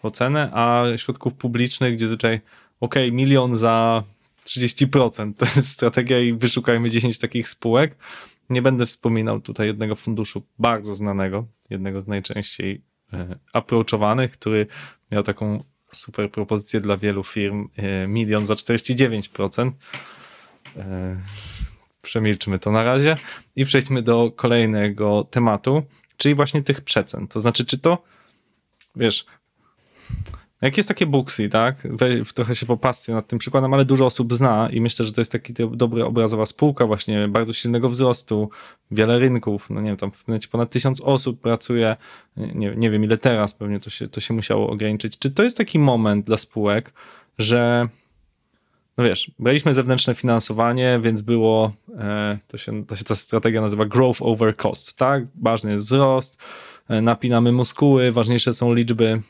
[0.03, 2.41] ocenę, a środków publicznych, gdzie zwyczaj
[2.79, 4.03] ok, milion za
[4.45, 7.95] 30%, to jest strategia i wyszukajmy 10 takich spółek.
[8.49, 12.81] Nie będę wspominał tutaj jednego funduszu bardzo znanego, jednego z najczęściej
[13.13, 14.67] e, approachowanych, który
[15.12, 19.71] miał taką super propozycję dla wielu firm, e, milion za 49%.
[20.77, 21.15] E,
[22.01, 23.15] Przemilczmy to na razie
[23.55, 25.84] i przejdźmy do kolejnego tematu,
[26.17, 27.27] czyli właśnie tych przecen.
[27.27, 28.03] To znaczy, czy to,
[28.95, 29.25] wiesz,
[30.62, 31.88] jak jest takie Booksy, tak?
[31.97, 35.21] We, trochę się popastwię nad tym przykładem, ale dużo osób zna i myślę, że to
[35.21, 38.49] jest taki dobry obrazowa spółka właśnie, bardzo silnego wzrostu,
[38.91, 41.95] wiele rynków, no nie wiem, tam w momencie ponad tysiąc osób pracuje,
[42.38, 45.17] nie, nie wiem ile teraz, pewnie to się, to się musiało ograniczyć.
[45.17, 46.93] Czy to jest taki moment dla spółek,
[47.38, 47.88] że
[48.99, 53.85] no wiesz, braliśmy zewnętrzne finansowanie, więc było, e, to, się, to się ta strategia nazywa
[53.85, 55.23] growth over cost, tak?
[55.41, 56.41] Ważny jest wzrost,
[56.89, 59.21] e, napinamy muskuły, ważniejsze są liczby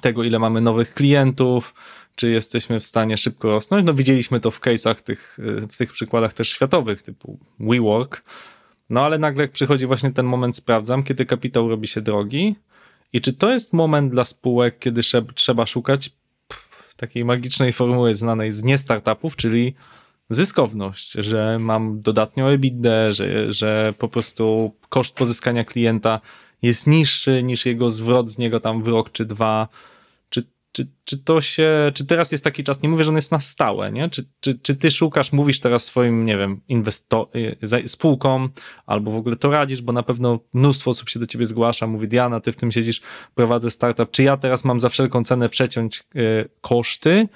[0.00, 1.74] tego, ile mamy nowych klientów,
[2.14, 3.86] czy jesteśmy w stanie szybko rosnąć.
[3.86, 8.22] No widzieliśmy to w case'ach tych, e, w tych przykładach też światowych, typu WeWork.
[8.90, 12.56] No ale nagle przychodzi właśnie ten moment, sprawdzam, kiedy kapitał robi się drogi
[13.12, 15.00] i czy to jest moment dla spółek, kiedy
[15.34, 16.10] trzeba szukać
[17.00, 19.74] takiej magicznej formuły znanej z nie startupów, czyli
[20.30, 26.20] zyskowność, że mam dodatnią EBITDA, że, że po prostu koszt pozyskania klienta
[26.62, 29.68] jest niższy niż jego zwrot z niego tam w rok czy dwa.
[30.72, 33.40] Czy, czy, to się, czy teraz jest taki czas, nie mówię, że on jest na
[33.40, 34.10] stałe, nie?
[34.10, 36.60] Czy, czy, czy ty szukasz, mówisz teraz swoim, nie wiem,
[37.84, 38.50] y, spółkom,
[38.86, 42.08] albo w ogóle to radzisz, bo na pewno mnóstwo osób się do ciebie zgłasza, mówi
[42.08, 43.00] Diana, ty w tym siedzisz,
[43.34, 47.28] prowadzę startup, czy ja teraz mam za wszelką cenę przeciąć y, koszty,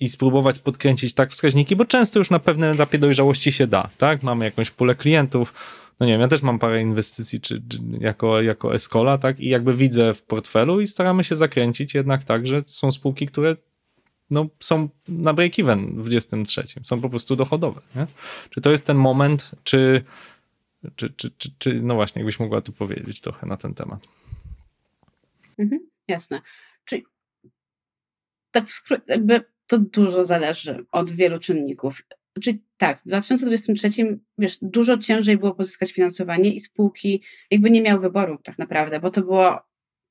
[0.00, 4.22] i spróbować podkręcić tak wskaźniki, bo często już na pewnym etapie dojrzałości się da, tak?
[4.22, 5.54] Mamy jakąś pulę klientów,
[6.00, 9.40] no nie wiem, ja też mam parę inwestycji czy, czy jako, jako Escola, tak?
[9.40, 13.56] I jakby widzę w portfelu i staramy się zakręcić jednak tak, że są spółki, które
[14.30, 18.06] no, są na break-even w 23, są po prostu dochodowe, nie?
[18.50, 20.04] Czy to jest ten moment, czy,
[20.96, 24.08] czy, czy, czy, czy no właśnie, jakbyś mogła tu powiedzieć trochę na ten temat.
[25.58, 26.40] Mhm, jasne.
[26.84, 27.04] Czyli
[28.50, 28.64] tak
[29.06, 32.02] jakby to dużo zależy od wielu czynników.
[32.42, 38.00] Czyli tak, w 2023 wiesz, dużo ciężej było pozyskać finansowanie i spółki jakby nie miały
[38.00, 39.60] wyboru tak naprawdę, bo to było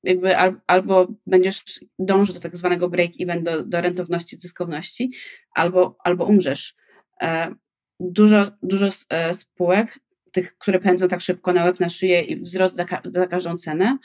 [0.02, 1.64] jakby al, albo będziesz
[1.98, 5.10] dążyć do tak zwanego break-even, do, do rentowności, zyskowności,
[5.54, 6.74] albo, albo umrzesz.
[7.22, 7.54] E,
[8.00, 9.98] dużo, dużo e, spółek,
[10.32, 13.56] tych, które pędzą tak szybko na łeb, na szyję i wzrost za, ka- za każdą
[13.56, 13.98] cenę,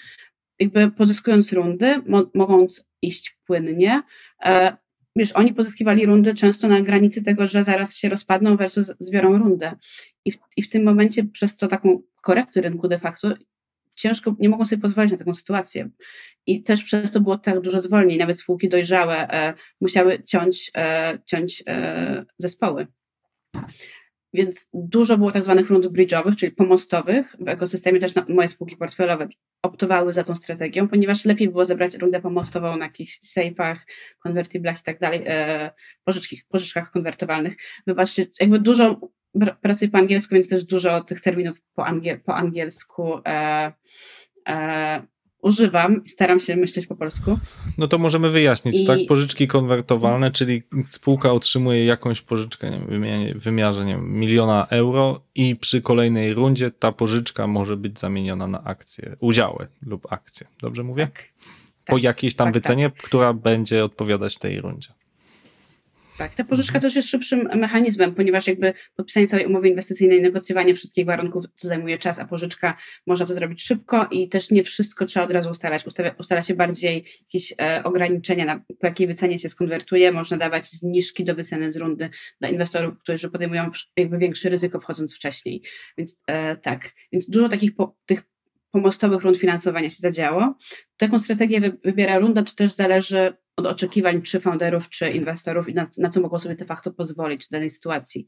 [0.60, 4.04] jakby pozyskując rundy, mo- mogąc iść płynnie,
[4.46, 4.78] e,
[5.16, 9.76] wiesz, oni pozyskiwali rundy często na granicy tego, że zaraz się rozpadną versus zbiorą rundę.
[10.26, 13.34] I w, I w tym momencie przez to taką korektę rynku de facto
[14.00, 15.90] ciężko, nie mogą sobie pozwolić na taką sytuację.
[16.46, 21.20] I też przez to było tak dużo zwolnień, nawet spółki dojrzałe e, musiały ciąć, e,
[21.26, 22.88] ciąć e, zespoły.
[24.34, 27.36] Więc dużo było tak zwanych rund bridge'owych, czyli pomostowych.
[27.40, 29.28] W ekosystemie też moje spółki portfelowe
[29.64, 33.76] optowały za tą strategią, ponieważ lepiej było zebrać rundę pomostową na jakichś safe'ach,
[34.24, 35.72] konwertyblach i tak dalej, e,
[36.50, 37.58] pożyczkach konwertowalnych.
[37.88, 39.00] Wybaczcie, jakby dużo
[39.38, 43.74] pr- pracuję po angielsku, więc też dużo tych terminów po, angiel, po angielsku e,
[44.48, 45.04] e,
[45.42, 47.38] używam i staram się myśleć po polsku.
[47.78, 49.00] No to możemy wyjaśnić, I- tak?
[49.08, 55.22] Pożyczki konwertowalne, czyli spółka otrzymuje jakąś pożyczkę nie wiem, w wymiarze nie wiem, miliona euro
[55.36, 60.48] i przy kolejnej rundzie ta pożyczka może być zamieniona na akcje, udziały lub akcje.
[60.62, 61.08] Dobrze mówię?
[61.08, 61.32] Tak.
[61.86, 64.99] po jakiejś tam tak, wycenie, która będzie odpowiadać tej rundzie.
[66.20, 66.82] Tak, ta pożyczka Mhm.
[66.82, 71.98] też jest szybszym mechanizmem, ponieważ jakby podpisanie całej umowy inwestycyjnej, negocjowanie wszystkich warunków to zajmuje
[71.98, 72.78] czas, a pożyczka
[73.08, 75.86] można to zrobić szybko i też nie wszystko trzeba od razu ustalać.
[75.88, 80.12] Ustawia, ustala się bardziej jakieś e, ograniczenia, na, po jakiej wycenie się skonwertuje.
[80.12, 85.16] Można dawać zniżki do wyceny z rundy dla inwestorów, którzy podejmują jakby większe ryzyko wchodząc
[85.16, 85.62] wcześniej.
[85.98, 88.24] Więc e, tak, więc dużo takich po, tych
[88.72, 90.58] pomostowych rund finansowania się zadziało.
[90.98, 95.74] Taką strategię wy, wybiera runda, to też zależy od oczekiwań czy founderów, czy inwestorów i
[95.74, 98.28] na, na co mogą sobie de facto pozwolić w danej sytuacji.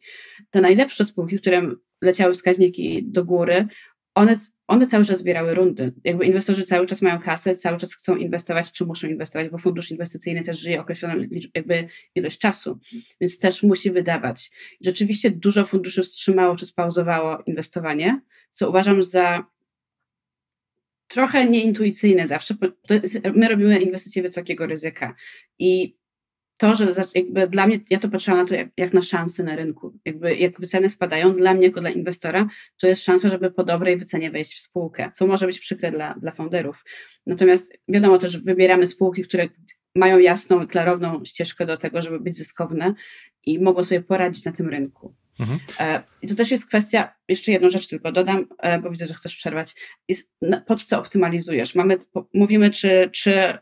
[0.50, 3.68] Te najlepsze spółki, które leciały wskaźniki do góry,
[4.16, 4.36] one,
[4.68, 5.94] one cały czas zbierały rundy.
[6.04, 9.92] Jakby inwestorzy cały czas mają kasę, cały czas chcą inwestować, czy muszą inwestować, bo fundusz
[9.92, 11.24] inwestycyjny też żyje określoną
[11.56, 12.80] jakby ilość czasu,
[13.22, 14.52] więc też musi wydawać.
[14.82, 19.46] Rzeczywiście dużo funduszy wstrzymało czy spauzowało inwestowanie, co uważam za
[21.12, 22.56] trochę nieintuicyjne zawsze.
[23.36, 25.16] my robimy inwestycje wysokiego ryzyka
[25.60, 25.96] i
[26.60, 29.56] to, że jakby dla mnie, ja to patrzyłam na to jak, jak na szansę na
[29.56, 30.00] rynku.
[30.06, 32.48] Jakby jak wyceny spadają, dla mnie jako dla inwestora,
[32.78, 36.14] to jest szansa, żeby po dobrej wycenie wejść w spółkę, co może być przykre dla,
[36.14, 36.84] dla founderów.
[37.26, 39.48] Natomiast wiadomo też, wybieramy spółki, które
[39.96, 42.94] mają jasną i klarowną ścieżkę do tego, żeby być zyskowne
[43.46, 45.16] i mogą sobie poradzić na tym rynku.
[45.42, 45.60] Mhm.
[45.80, 49.14] E, I to też jest kwestia, jeszcze jedną rzecz tylko dodam, e, bo widzę, że
[49.14, 49.76] chcesz przerwać,
[50.08, 50.32] jest
[50.68, 51.76] pod co optymalizujesz.
[51.76, 51.98] Mamy,
[52.34, 53.58] mówimy, czy, czy,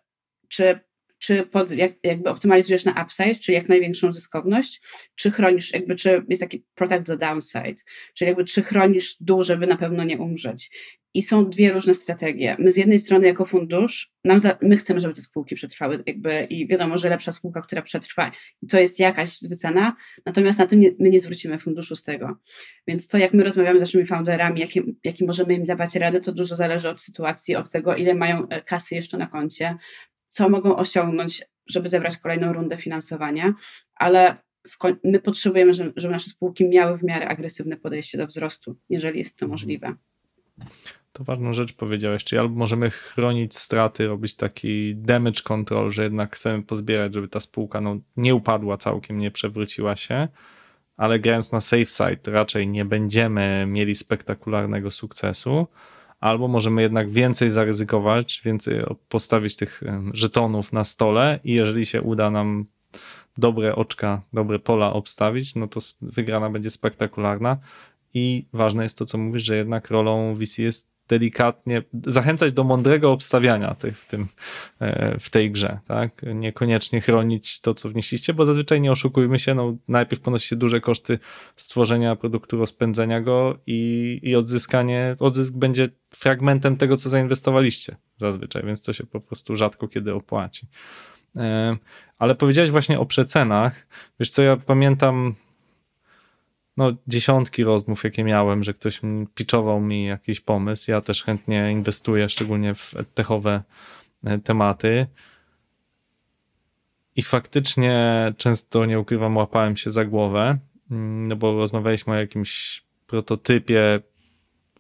[0.48, 0.80] czy,
[1.19, 4.82] czy pod, jak, jakby optymalizujesz na upside, czyli jak największą zyskowność,
[5.15, 7.75] czy chronisz, jakby, czy jest taki protect the downside,
[8.13, 10.71] czyli jakby, czy chronisz dół, żeby na pewno nie umrzeć.
[11.13, 12.55] I są dwie różne strategie.
[12.60, 16.43] My z jednej strony jako fundusz, nam za, my chcemy, żeby te spółki przetrwały jakby
[16.43, 18.32] i wiadomo, że lepsza spółka, która przetrwa
[18.69, 22.38] to jest jakaś wycena, natomiast na tym nie, my nie zwrócimy funduszu z tego.
[22.88, 24.62] Więc to, jak my rozmawiamy z naszymi founderami,
[25.03, 28.62] jakie możemy im dawać rady, to dużo zależy od sytuacji, od tego, ile mają e,
[28.62, 29.77] kasy jeszcze na koncie,
[30.30, 33.54] co mogą osiągnąć, żeby zebrać kolejną rundę finansowania,
[33.96, 34.38] ale
[35.04, 39.38] my potrzebujemy, żeby, żeby nasze spółki miały w miarę agresywne podejście do wzrostu, jeżeli jest
[39.38, 39.96] to możliwe.
[41.13, 46.36] To ważną rzecz powiedziałeś, czyli albo możemy chronić straty, robić taki damage control, że jednak
[46.36, 50.28] chcemy pozbierać, żeby ta spółka no, nie upadła całkiem, nie przewróciła się,
[50.98, 55.68] ale grając na safe side raczej nie będziemy mieli spektakularnego sukcesu,
[56.19, 59.82] albo możemy jednak więcej zaryzykować, więcej postawić tych
[60.13, 62.65] żetonów na stole i jeżeli się uda nam
[63.38, 67.58] dobre oczka, dobre pola obstawić, no to wygrana będzie spektakularna.
[68.13, 73.12] I ważne jest to, co mówisz, że jednak rolą VC jest delikatnie zachęcać do mądrego
[73.12, 74.28] obstawiania tych, w, tym,
[74.80, 76.12] e, w tej grze, tak?
[76.34, 81.19] Niekoniecznie chronić to, co wnieśliście, bo zazwyczaj nie oszukujmy się, no najpierw się duże koszty
[81.56, 88.84] stworzenia produktu, rozpędzenia go i, i odzyskanie, odzysk będzie fragmentem tego, co zainwestowaliście zazwyczaj, więc
[88.84, 90.67] to się po prostu rzadko kiedy opłaci.
[91.38, 91.78] E,
[92.17, 93.88] Ale powiedziałeś właśnie o przecenach.
[94.19, 95.36] Wiesz co, ja pamiętam
[96.80, 99.02] no, dziesiątki rozmów, jakie miałem, że ktoś
[99.36, 100.92] pitchował mi jakiś pomysł.
[100.92, 103.63] Ja też chętnie inwestuję, szczególnie w techowe
[104.24, 105.08] e, tematy.
[107.15, 110.58] I faktycznie często, nie ukrywam, łapałem się za głowę,
[110.92, 114.00] mm, no bo rozmawialiśmy o jakimś prototypie,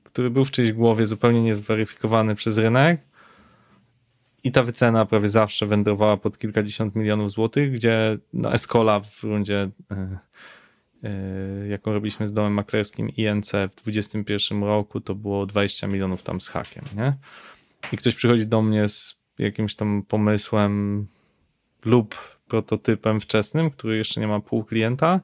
[0.03, 3.01] który był w czyjejś głowie zupełnie niezweryfikowany przez rynek.
[4.43, 9.69] I ta wycena prawie zawsze wędrowała pod kilkadziesiąt milionów złotych, gdzie no, Escola w rundzie
[9.91, 10.17] e,
[11.69, 16.47] jaką robiliśmy z domem maklerskim INC w 2021 roku, to było 20 milionów tam z
[16.47, 17.13] hakiem, nie?
[17.91, 21.07] I ktoś przychodzi do mnie z jakimś tam pomysłem
[21.85, 25.19] lub prototypem wczesnym, który jeszcze nie ma pół klienta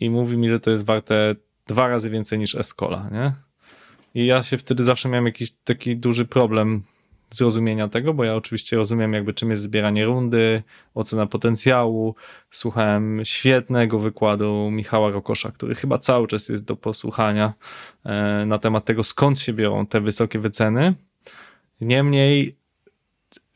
[0.00, 1.34] i mówi mi, że to jest warte
[1.66, 3.32] dwa razy więcej niż Escola, nie?
[4.14, 6.82] I ja się wtedy zawsze miałem jakiś taki duży problem
[7.36, 10.62] zrozumienia tego, bo ja oczywiście rozumiem jakby czym jest zbieranie rundy,
[10.94, 12.14] ocena potencjału.
[12.50, 17.52] Słuchałem świetnego wykładu Michała Rokosza, który chyba cały czas jest do posłuchania
[18.04, 20.94] e, na temat tego, skąd się biorą te wysokie wyceny.
[21.80, 22.56] Niemniej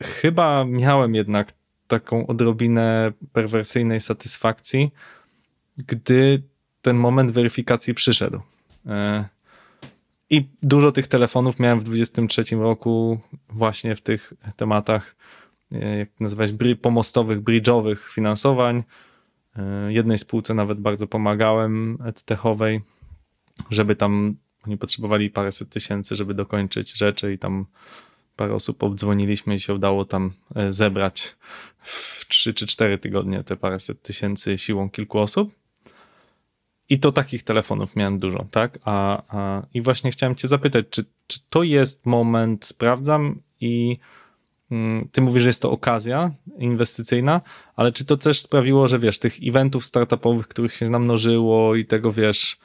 [0.03, 1.53] chyba miałem jednak
[1.87, 4.91] taką odrobinę perwersyjnej satysfakcji,
[5.77, 6.43] gdy
[6.81, 8.41] ten moment weryfikacji przyszedł.
[10.29, 15.15] I dużo tych telefonów miałem w 23 roku właśnie w tych tematach,
[15.73, 18.83] e, jak nazywać, pomostowych, bridge'owych finansowań.
[19.55, 22.81] E, Jednej spółce nawet bardzo pomagałem, edtechowej,
[23.69, 24.35] żeby tam,
[24.67, 27.65] oni potrzebowali paręset tysięcy, żeby dokończyć rzeczy i tam
[28.35, 31.35] parę osób obdzwoniliśmy i się udało tam e, zebrać
[31.81, 35.66] w 3 czy 4 tygodnie te paręset tysięcy siłą kilku osób.
[36.89, 38.79] I to takich telefonów miałem dużo, tak?
[38.85, 43.97] A, a, I właśnie chciałem Cię zapytać, czy, czy to jest moment, sprawdzam i
[44.71, 47.41] mm, ty mówisz, że jest to okazja inwestycyjna,
[47.75, 52.11] ale czy to też sprawiło, że wiesz, tych eventów startupowych, których się namnożyło i tego,
[52.11, 52.57] wiesz,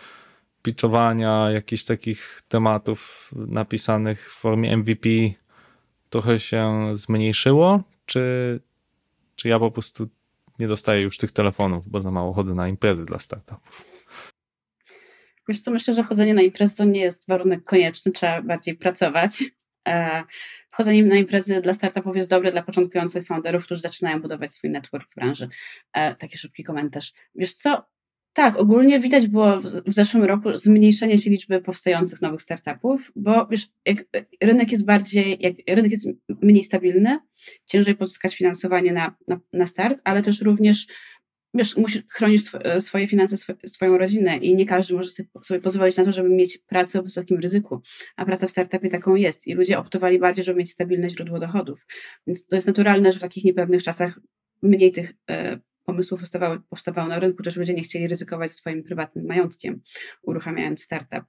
[0.63, 5.09] pitchowania, jakichś takich tematów napisanych w formie MVP
[6.11, 8.61] trochę się zmniejszyło, czy,
[9.37, 10.09] czy ja po prostu
[10.59, 13.92] nie dostaję już tych telefonów, bo za mało chodzę na imprezy dla startupów?
[15.49, 19.45] Wiesz co, myślę, że chodzenie na imprezy to nie jest warunek konieczny, trzeba bardziej pracować.
[19.89, 20.23] E,
[20.73, 25.11] chodzenie na imprezy dla startupów jest dobre dla początkujących founderów, którzy zaczynają budować swój network
[25.11, 25.49] w branży.
[25.93, 27.13] E, taki szybki komentarz.
[27.35, 27.93] Wiesz co,
[28.33, 33.69] tak, ogólnie widać było w zeszłym roku zmniejszenie się liczby powstających nowych startupów, bo wiesz,
[34.43, 37.19] rynek jest bardziej, rynek jest mniej stabilny,
[37.67, 40.87] ciężej pozyskać finansowanie na, na, na start, ale też również
[41.55, 45.11] wiesz, musisz chronić sw swoje finanse, sw swoją rodzinę i nie każdy może
[45.43, 47.81] sobie pozwolić na to, żeby mieć pracę o wysokim ryzyku,
[48.17, 51.87] a praca w startupie taką jest i ludzie optowali bardziej, żeby mieć stabilne źródło dochodów.
[52.27, 54.21] Więc to jest naturalne, że w takich niepewnych czasach
[54.63, 59.27] mniej tych e, pomysłów powstawało, powstawało na rynku, też ludzie nie chcieli ryzykować swoim prywatnym
[59.27, 59.81] majątkiem,
[60.23, 61.25] uruchamiając startup.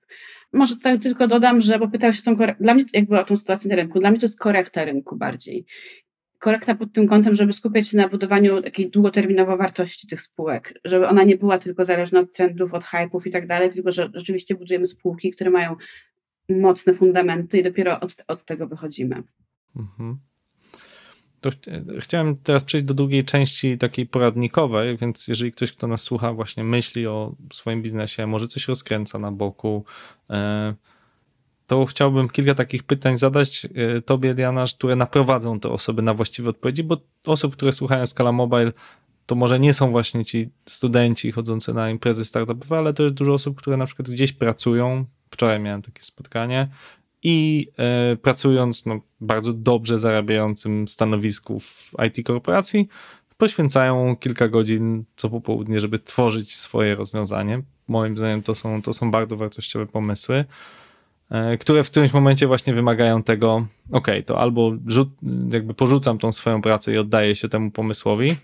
[0.53, 3.69] Może tak tylko dodam, że bo pytał się tą, dla mnie jakby o tą sytuację
[3.69, 5.65] na rynku, dla mnie to jest korekta rynku bardziej.
[6.43, 11.07] Korekta pod tym kątem, żeby skupiać się na budowaniu takiej długoterminowej wartości tych spółek, żeby
[11.07, 14.55] ona nie była tylko zależna od trendów, od hype'ów i tak dalej, tylko że rzeczywiście
[14.55, 15.75] budujemy spółki, które mają
[16.49, 19.23] mocne fundamenty i dopiero od, od tego wychodzimy.
[19.75, 20.17] Mhm.
[21.45, 21.49] Ch
[21.99, 26.63] chciałem teraz przejść do drugiej części takiej poradnikowej, więc jeżeli ktoś, kto nas słucha, właśnie
[26.63, 29.85] myśli o swoim biznesie, może coś rozkręca na boku,
[30.29, 30.73] e,
[31.67, 36.49] to chciałbym kilka takich pytań zadać e, tobie, Diana, które naprowadzą te osoby na właściwe
[36.49, 38.71] odpowiedzi, bo osób, które słuchają Scala Mobile,
[39.25, 43.33] to może nie są właśnie ci studenci chodzący na imprezy startupowe, ale to jest dużo
[43.33, 45.05] osób, które na przykład gdzieś pracują.
[45.29, 46.69] Wczoraj miałem takie spotkanie
[47.23, 52.87] i e, pracując no, bardzo dobrze zarabiającym stanowisku w IT korporacji,
[53.37, 57.61] poświęcają kilka godzin co popołudnie, żeby tworzyć swoje rozwiązanie.
[57.87, 60.45] Moim zdaniem to są, to są bardzo wartościowe pomysły,
[61.59, 65.09] które w którymś momencie właśnie wymagają tego, ok, to albo rzut,
[65.51, 68.35] jakby porzucam tą swoją pracę i oddaję się temu pomysłowi,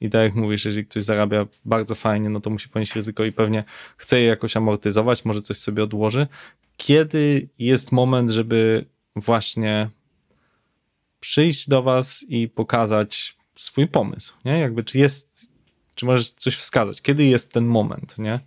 [0.00, 3.32] i tak jak mówisz, jeżeli ktoś zarabia bardzo fajnie, no to musi ponieść ryzyko i
[3.32, 3.64] pewnie
[3.96, 6.26] chce je jakoś amortyzować, może coś sobie odłoży
[6.76, 8.84] kiedy jest moment, żeby
[9.16, 9.90] właśnie
[11.20, 14.58] przyjść do was i pokazać swój pomysł, nie?
[14.58, 15.48] Jakby, czy jest,
[15.94, 17.02] czy możesz coś wskazać?
[17.02, 18.40] Kiedy jest ten moment, nie?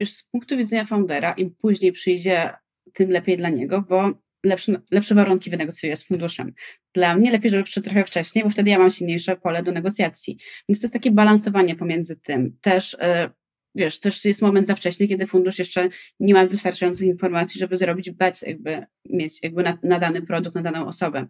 [0.00, 2.50] Wiesz, z punktu widzenia foundera, im później przyjdzie,
[2.92, 4.10] tym lepiej dla niego, bo
[4.44, 6.52] lepsze, lepsze warunki wynegocjuje z funduszem.
[6.94, 10.38] Dla mnie lepiej, żeby przyszedł trochę wcześniej, bo wtedy ja mam silniejsze pole do negocjacji.
[10.68, 12.56] Więc to jest takie balansowanie pomiędzy tym.
[12.60, 13.30] Też yy,
[13.74, 15.88] wiesz, też jest moment za wcześnie, kiedy fundusz jeszcze
[16.20, 20.62] nie ma wystarczających informacji, żeby zrobić bet, jakby mieć jakby na, na, dany produkt, na
[20.62, 21.26] daną osobę.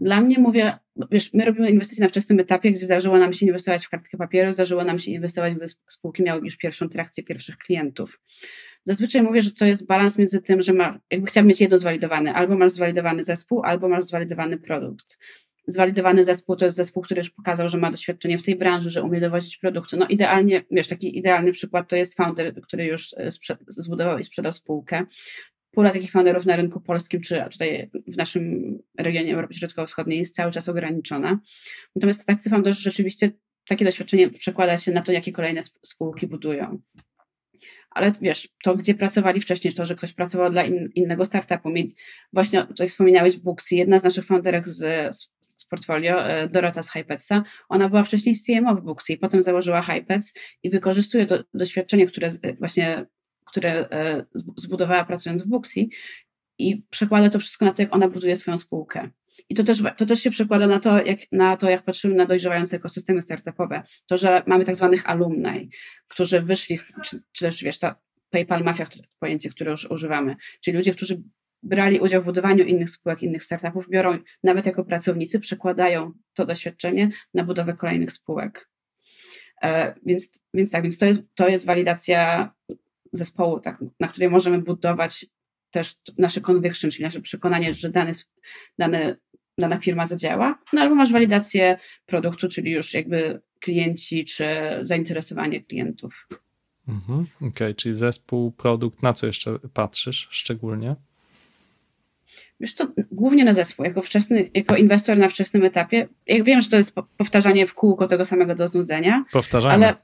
[0.00, 0.78] Dla mnie mówię,
[1.10, 4.52] wiesz, my robimy inwestycje na wczesnym etapie, gdzie zdarzyło nam się inwestować w kartkę papieru,
[4.52, 8.20] zdarzyło nam się inwestować, gdy spółki miały już pierwszą trakcję pierwszych klientów.
[8.84, 12.34] Zazwyczaj mówię, że to jest balans między tym, że ma, jakby chciałbym mieć jedno zwalidowane,
[12.34, 15.18] albo masz zwalidowany zespół, albo masz zwalidowany produkt
[15.68, 19.02] zwalidowany zespół to jest zespół, który już pokazał, że ma doświadczenie w tej branży, że
[19.02, 19.96] umie dowozić produkty.
[19.96, 23.30] No idealnie, wiesz, taki idealny przykład to jest founder, który już e,
[23.68, 25.06] zbudował i sprzedał spółkę.
[25.70, 30.52] Pula takich founderów na rynku polskim, czy tutaj w naszym regionie Europy Środkowo-Wschodniej jest cały
[30.52, 31.38] czas ograniczona.
[31.96, 33.30] Natomiast tacy founderzy rzeczywiście
[33.68, 36.78] takie doświadczenie przekłada się na to, jakie kolejne spółki budują
[37.90, 41.68] ale wiesz, to gdzie pracowali wcześniej, to, że ktoś pracował dla in, innego startupu.
[42.32, 45.37] Właśnie tutaj wspominałeś Booksy, jedna z naszych founderek z, z
[45.68, 50.70] portfolio, e, Dorota z Hypetsa, ona była wcześniej CMO w Booksy potem założyła Hypets i
[50.70, 52.28] wykorzystuje to doświadczenie, które
[52.58, 53.06] właśnie
[53.48, 54.24] które e,
[54.56, 55.86] zbudowała pracując w Booksy
[56.58, 59.10] i przekłada to wszystko na to, jak ona buduje swoją spółkę.
[59.48, 62.26] I to też, to też się przekłada na to, jak, na to, jak patrzymy na
[62.26, 63.82] dojrzewające ekosystemy startupowe.
[64.06, 65.70] To, że mamy tak zwanych alumni,
[66.08, 67.96] którzy wyszli, z, czy, czy też wiesz, ta
[68.30, 68.86] PayPal Mafia,
[69.20, 71.22] pojęcie, które już używamy, czyli ludzie, którzy
[71.62, 77.10] brali udział w budowaniu innych spółek, innych startupów, biorą nawet jako pracownicy, przekładają to doświadczenie
[77.34, 78.68] na budowę kolejnych spółek.
[79.62, 82.52] E, więc, więc tak, więc to jest, to jest walidacja
[83.12, 85.26] zespołu, tak, na której możemy budować
[85.70, 88.12] też nasze conviction, czyli nasze przekonanie, że dany,
[88.78, 89.16] dany,
[89.58, 94.46] dana firma zadziała, no albo masz walidację produktu, czyli już jakby klienci czy
[94.82, 96.28] zainteresowanie klientów.
[96.88, 100.96] Mhm, Okej, okay, czyli zespół, produkt, na co jeszcze patrzysz szczególnie?
[102.60, 106.08] Wiesz co, głównie na zespół, jako, wczesny, jako inwestor na wczesnym etapie.
[106.44, 109.24] Wiem, że to jest powtarzanie w kółko tego samego do znudzenia.
[109.32, 109.74] Powtarzanie.
[109.74, 109.96] Ale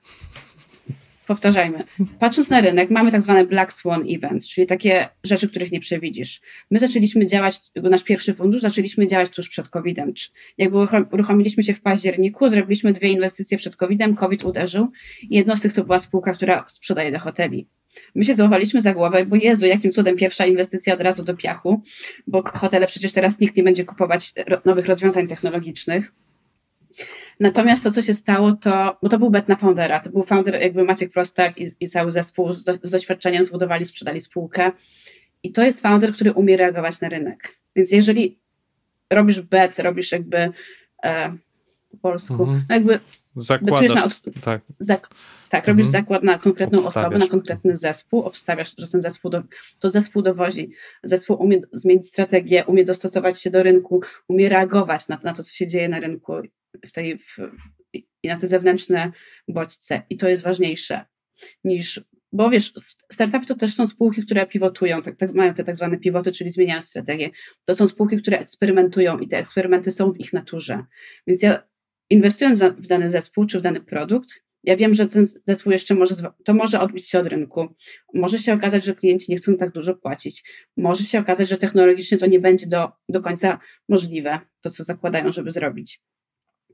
[1.27, 1.85] powtarzajmy.
[2.19, 6.41] Patrząc na rynek, mamy tak zwane Black Swan Events, czyli takie rzeczy, których nie przewidzisz.
[6.71, 10.13] My zaczęliśmy działać, nasz pierwszy fundusz zaczęliśmy działać tuż przed COVID-em.
[10.59, 10.79] Jakby
[11.13, 14.91] uruchomiliśmy się w październiku, zrobiliśmy dwie inwestycje przed COVID-em, COVID uderzył
[15.23, 17.69] i jedno z tych to była spółka, która sprzedaje do hoteli.
[18.15, 21.83] My się złapaliśmy za głowę, bo Jezu, jakim cudem pierwsza inwestycja od razu do piachu,
[22.27, 24.33] bo hotele przecież teraz nikt nie będzie kupować
[24.65, 26.13] nowych rozwiązań technologicznych.
[27.41, 30.55] Natomiast to, co się stało, to, bo to był bet na foundera, to był founder
[30.61, 34.73] jakby Maciek Prostak i, i cały zespół z, do, z doświadczeniem zbudowali, sprzedali spółkę
[35.43, 37.59] i to jest founder, który umie reagować na rynek.
[37.77, 38.39] Więc jeżeli
[39.11, 40.53] robisz bet, robisz jakby
[41.05, 41.37] e,
[41.91, 42.65] po polsku, mhm.
[42.69, 43.01] no jakby
[43.37, 44.61] Zakładasz, tak.
[44.79, 45.09] Zak,
[45.55, 46.03] tak, robisz mhm.
[46.03, 47.07] zakład na konkretną Obstawiasz.
[47.07, 49.43] osobę, na konkretny zespół, obstawiasz, że ten zespół, do,
[49.79, 50.71] to zespół dowozi.
[51.03, 55.43] Zespół umie zmienić strategię, umie dostosować się do rynku, umie reagować na to, na to
[55.43, 56.33] co się dzieje na rynku
[56.87, 57.37] w tej, w,
[57.95, 59.13] i na te zewnętrzne
[59.49, 60.03] bodźce.
[60.11, 61.05] I to jest ważniejsze
[61.65, 62.01] niż,
[62.33, 62.73] bo wiesz,
[63.13, 66.51] startupy to też są spółki, które pivotują, tak, tak, mają te tak zwane pivoty, czyli
[66.51, 67.31] zmieniają strategię.
[67.65, 70.85] To są spółki, które eksperymentują i te eksperymenty są w ich naturze.
[71.27, 71.63] Więc ja
[72.11, 76.15] inwestując w dany zespół czy w dany produkt, ja wiem, że ten zespół jeszcze może,
[76.45, 77.69] to może odbić się od rynku.
[78.15, 80.45] Może się okazać, że klienci nie chcą tak dużo płacić.
[80.77, 83.59] Może się okazać, że technologicznie to nie będzie do, do końca
[83.89, 86.01] możliwe, to co zakładają, żeby zrobić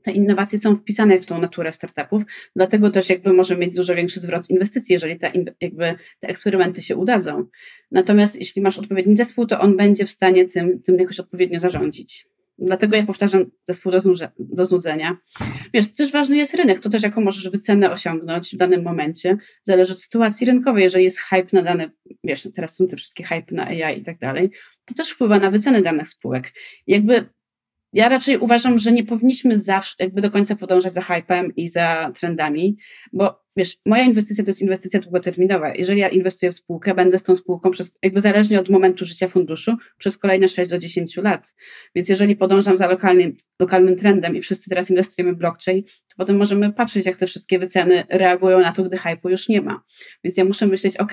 [0.03, 2.23] te innowacje są wpisane w tą naturę startupów,
[2.55, 5.31] dlatego też jakby może mieć dużo większy zwrot z inwestycji, jeżeli te,
[5.61, 7.45] jakby te eksperymenty się udadzą.
[7.91, 12.27] Natomiast jeśli masz odpowiedni zespół, to on będzie w stanie tym, tym jakoś odpowiednio zarządzić.
[12.61, 13.91] Dlatego ja powtarzam zespół
[14.39, 15.17] do, znudzenia.
[15.73, 19.93] Wiesz, też ważny jest rynek, to też jaką możesz wycenę osiągnąć w danym momencie, zależy
[19.93, 20.83] od sytuacji rynkowej.
[20.83, 21.91] Jeżeli jest hype na dane,
[22.23, 24.51] wiesz, teraz są te wszystkie hype na AI i tak dalej,
[24.85, 26.53] to też wpływa na wycenę danych spółek.
[26.87, 27.29] Jakby
[27.93, 32.11] ja raczej uważam, że nie powinniśmy zawsze jakby do końca podążać za hypem i za
[32.19, 32.77] trendami,
[33.13, 35.73] bo wiesz, moja inwestycja to jest inwestycja długoterminowa.
[35.75, 39.27] Jeżeli ja inwestuję w spółkę, będę z tą spółką przez, jakby zależnie od momentu życia
[39.27, 41.53] funduszu, przez kolejne 6 do 10 lat.
[41.95, 46.37] Więc jeżeli podążam za lokalnym, lokalnym trendem i wszyscy teraz inwestujemy w blockchain, to potem
[46.37, 49.83] możemy patrzeć, jak te wszystkie wyceny reagują na to, gdy hypu już nie ma.
[50.23, 51.11] Więc ja muszę myśleć, ok,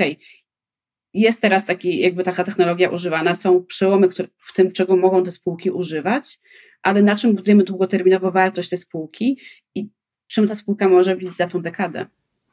[1.14, 5.31] jest teraz taki, jakby taka technologia używana, są przełomy które, w tym, czego mogą te
[5.31, 6.39] spółki używać,
[6.83, 9.39] ale na czym budujemy długoterminowo wartość tej spółki
[9.74, 9.89] i
[10.26, 12.07] czym ta spółka może być za tą dekadę.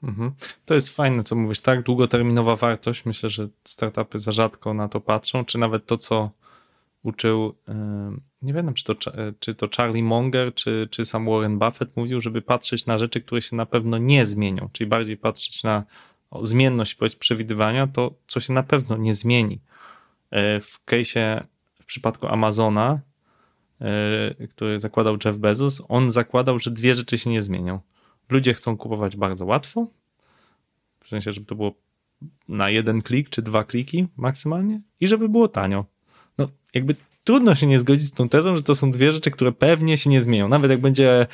[0.04, 0.32] Mhm.
[0.66, 1.84] To jest fajne, co mówisz, tak?
[1.84, 3.06] Długoterminowa wartość.
[3.06, 6.30] Myślę, że startupy za rzadko na to patrzą, czy nawet to, co
[7.04, 7.54] uczył,
[8.42, 8.96] nie wiem, czy to,
[9.40, 13.42] czy to Charlie Munger, czy, czy sam Warren Buffett mówił, żeby patrzeć na rzeczy, które
[13.42, 15.84] się na pewno nie zmienią, czyli bardziej patrzeć na
[16.42, 19.62] zmienność przewidywania, to co się na pewno nie zmieni.
[20.32, 21.44] E, w case'ie,
[21.82, 23.15] w przypadku Amazona, E,
[24.50, 27.80] który zakładał Jeff Bezos, on zakładał, że dwie rzeczy się nie zmienią.
[28.30, 29.88] Ludzie chcą kupować bardzo łatwo,
[31.04, 31.74] w sensie, żeby to było
[32.50, 35.86] na jeden klik czy dwa kliki maksymalnie i żeby było tanio.
[36.38, 39.52] No, jakby trudno się nie zgodzić z tą tezą, że to są dwie rzeczy, które
[39.52, 40.48] pewnie się nie zmienią.
[40.48, 41.28] Nawet jak będzie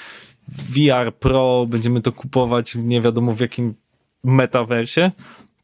[0.47, 3.73] VR Pro, będziemy to kupować nie wiadomo w jakim
[4.23, 5.11] metaversie,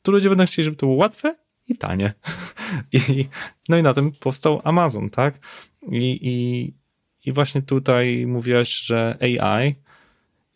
[0.02, 1.36] to ludzie będą chcieli, żeby to było łatwe
[1.68, 2.14] i tanie.
[2.94, 3.28] I,
[3.70, 5.40] no i na tym powstał Amazon, tak?
[5.92, 6.74] I, i,
[7.30, 9.76] I właśnie tutaj mówiłaś, że AI.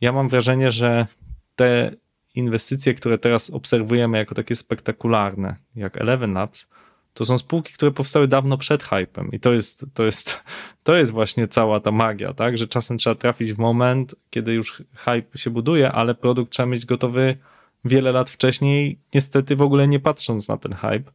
[0.01, 1.07] Ja mam wrażenie, że
[1.55, 1.91] te
[2.35, 6.67] inwestycje, które teraz obserwujemy jako takie spektakularne, jak Eleven Labs,
[7.13, 10.43] to są spółki, które powstały dawno przed hypem i to jest, to jest,
[10.83, 14.83] to jest właśnie cała ta magia, tak, że czasem trzeba trafić w moment, kiedy już
[14.95, 17.37] hype się buduje, ale produkt trzeba mieć gotowy
[17.85, 21.11] wiele lat wcześniej, niestety w ogóle nie patrząc na ten hype.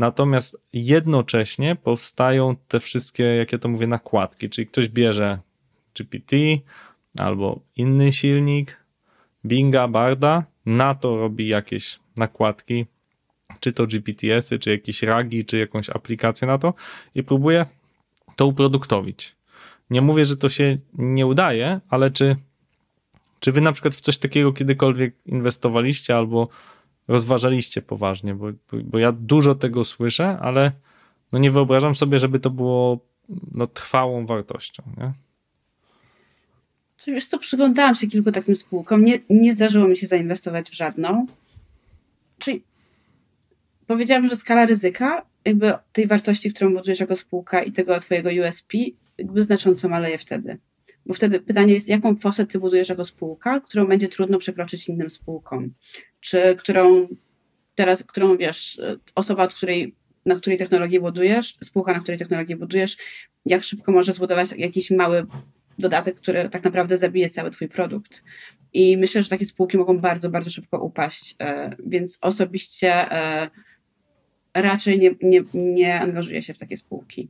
[0.00, 5.38] Natomiast jednocześnie powstają te wszystkie, jak ja to mówię, nakładki, czyli ktoś bierze
[5.94, 6.36] GPT
[7.18, 8.76] albo inny silnik,
[9.46, 12.86] Binga, Barda, na to robi jakieś nakładki,
[13.60, 16.74] czy to GPTS-y, czy jakieś ragi, czy jakąś aplikację na to
[17.14, 17.66] i próbuje
[18.36, 19.36] to uproduktowić.
[19.90, 22.36] Nie mówię, że to się nie udaje, ale czy,
[23.40, 26.48] czy wy na przykład w coś takiego kiedykolwiek inwestowaliście albo
[27.10, 28.46] rozważaliście poważnie, bo,
[28.84, 30.72] bo ja dużo tego słyszę, ale
[31.32, 33.06] no nie wyobrażam sobie, żeby to było
[33.52, 34.82] no, trwałą wartością.
[34.96, 35.12] Nie?
[37.06, 39.04] Wiesz co, przyglądałam się kilku takim spółkom.
[39.04, 41.26] Nie, nie zdarzyło mi się zainwestować w żadną.
[42.38, 42.62] Czyli
[43.86, 48.72] powiedziałabym, że skala ryzyka jakby tej wartości, którą budujesz jako spółka i tego twojego USP
[49.18, 50.58] jakby znacząco maleje wtedy.
[51.06, 55.10] Bo wtedy pytanie jest, jaką fosę ty budujesz jako spółka, którą będzie trudno przekroczyć innym
[55.10, 55.74] spółkom
[56.20, 57.08] czy którą
[57.74, 58.80] teraz, którą wiesz,
[59.14, 59.94] osoba, od której,
[60.26, 62.96] na której technologię budujesz, spółka, na której technologię budujesz,
[63.46, 65.26] jak szybko może zbudować jakiś mały
[65.78, 68.22] dodatek, który tak naprawdę zabije cały twój produkt.
[68.72, 71.36] I myślę, że takie spółki mogą bardzo, bardzo szybko upaść.
[71.86, 73.06] Więc osobiście
[74.54, 77.28] raczej nie, nie, nie angażuję się w takie spółki.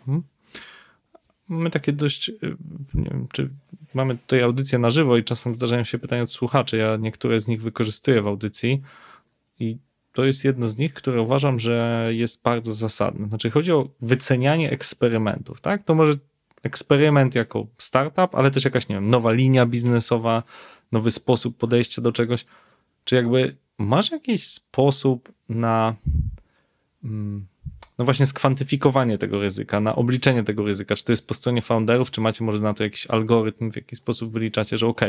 [0.00, 0.22] Mhm.
[1.48, 2.56] Mamy takie dość, y,
[2.94, 3.50] nie wiem, czy
[3.94, 6.76] mamy tutaj audycję na żywo i czasem zdarzają się pytania od słuchaczy.
[6.76, 8.82] Ja niektóre z nich wykorzystuję w audycji
[9.60, 9.78] i
[10.12, 13.28] to jest jedno z nich, które uważam, że jest bardzo zasadne.
[13.28, 15.82] Znaczy, chodzi o wycenianie eksperymentów, tak?
[15.82, 16.14] To może
[16.62, 20.42] eksperyment jako startup, ale też jakaś, nie wiem, nowa linia biznesowa,
[20.92, 22.44] nowy sposób podejścia do czegoś.
[23.04, 25.94] Czy jakby masz jakiś sposób na
[27.04, 27.46] mm,
[27.98, 32.10] no właśnie skwantyfikowanie tego ryzyka, na obliczenie tego ryzyka, czy to jest po stronie founderów,
[32.10, 35.00] czy macie może na to jakiś algorytm, w jaki sposób wyliczacie, że ok,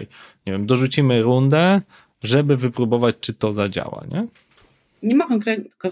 [0.47, 1.81] nie wiem, dorzucimy rundę,
[2.23, 4.27] żeby wypróbować, czy to zadziała, nie?
[5.03, 5.27] Nie ma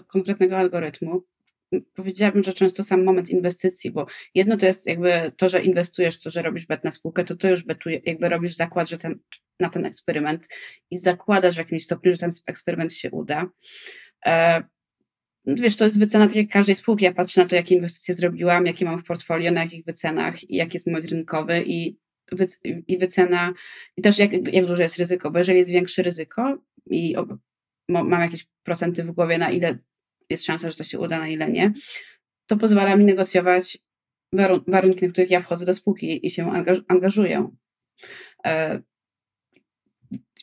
[0.07, 1.23] konkretnego algorytmu.
[1.95, 6.29] Powiedziałabym, że często sam moment inwestycji, bo jedno to jest jakby to, że inwestujesz, to,
[6.29, 9.19] że robisz bet na spółkę, to to już betuje, jakby robisz zakład, że ten,
[9.59, 10.47] na ten eksperyment
[10.91, 13.49] i zakładasz w jakimś stopniu, że ten eksperyment się uda.
[15.47, 17.05] E, wiesz, to jest wycena tak jak każdej spółki.
[17.05, 20.55] Ja patrzę na to, jakie inwestycje zrobiłam, jakie mam w portfolio, na jakich wycenach i
[20.55, 21.97] jaki jest moment rynkowy i,
[22.31, 22.47] wy,
[22.87, 23.53] i wycena,
[23.97, 26.57] i też jak, jak duże jest ryzyko, bo jeżeli jest większe ryzyko
[26.89, 27.29] i ob,
[27.89, 29.77] mam jakieś procenty w głowie, na ile
[30.29, 31.73] jest szansa, że to się uda, na ile nie,
[32.49, 33.77] to pozwala mi negocjować
[34.67, 36.51] warunki, na których ja wchodzę do spółki i się
[36.87, 37.51] angażuję.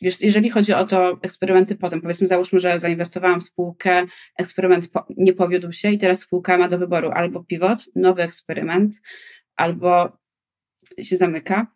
[0.01, 4.05] Wiesz, jeżeli chodzi o to eksperymenty potem, powiedzmy, załóżmy, że zainwestowałam w spółkę,
[4.37, 9.01] eksperyment nie powiódł się i teraz spółka ma do wyboru albo pivot, nowy eksperyment,
[9.55, 10.17] albo
[11.01, 11.67] się zamyka.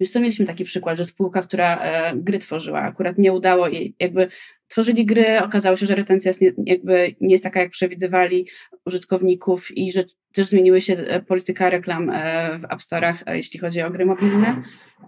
[0.00, 3.96] Wiesz co, mieliśmy taki przykład, że spółka, która e, gry tworzyła, akurat nie udało jej,
[4.00, 4.28] jakby
[4.68, 8.46] tworzyli gry, okazało się, że retencja jest nie, jakby nie jest taka, jak przewidywali
[8.86, 13.60] użytkowników i że też zmieniły się e, polityka reklam e, w App Store'ach, e, jeśli
[13.60, 14.62] chodzi o gry mobilne.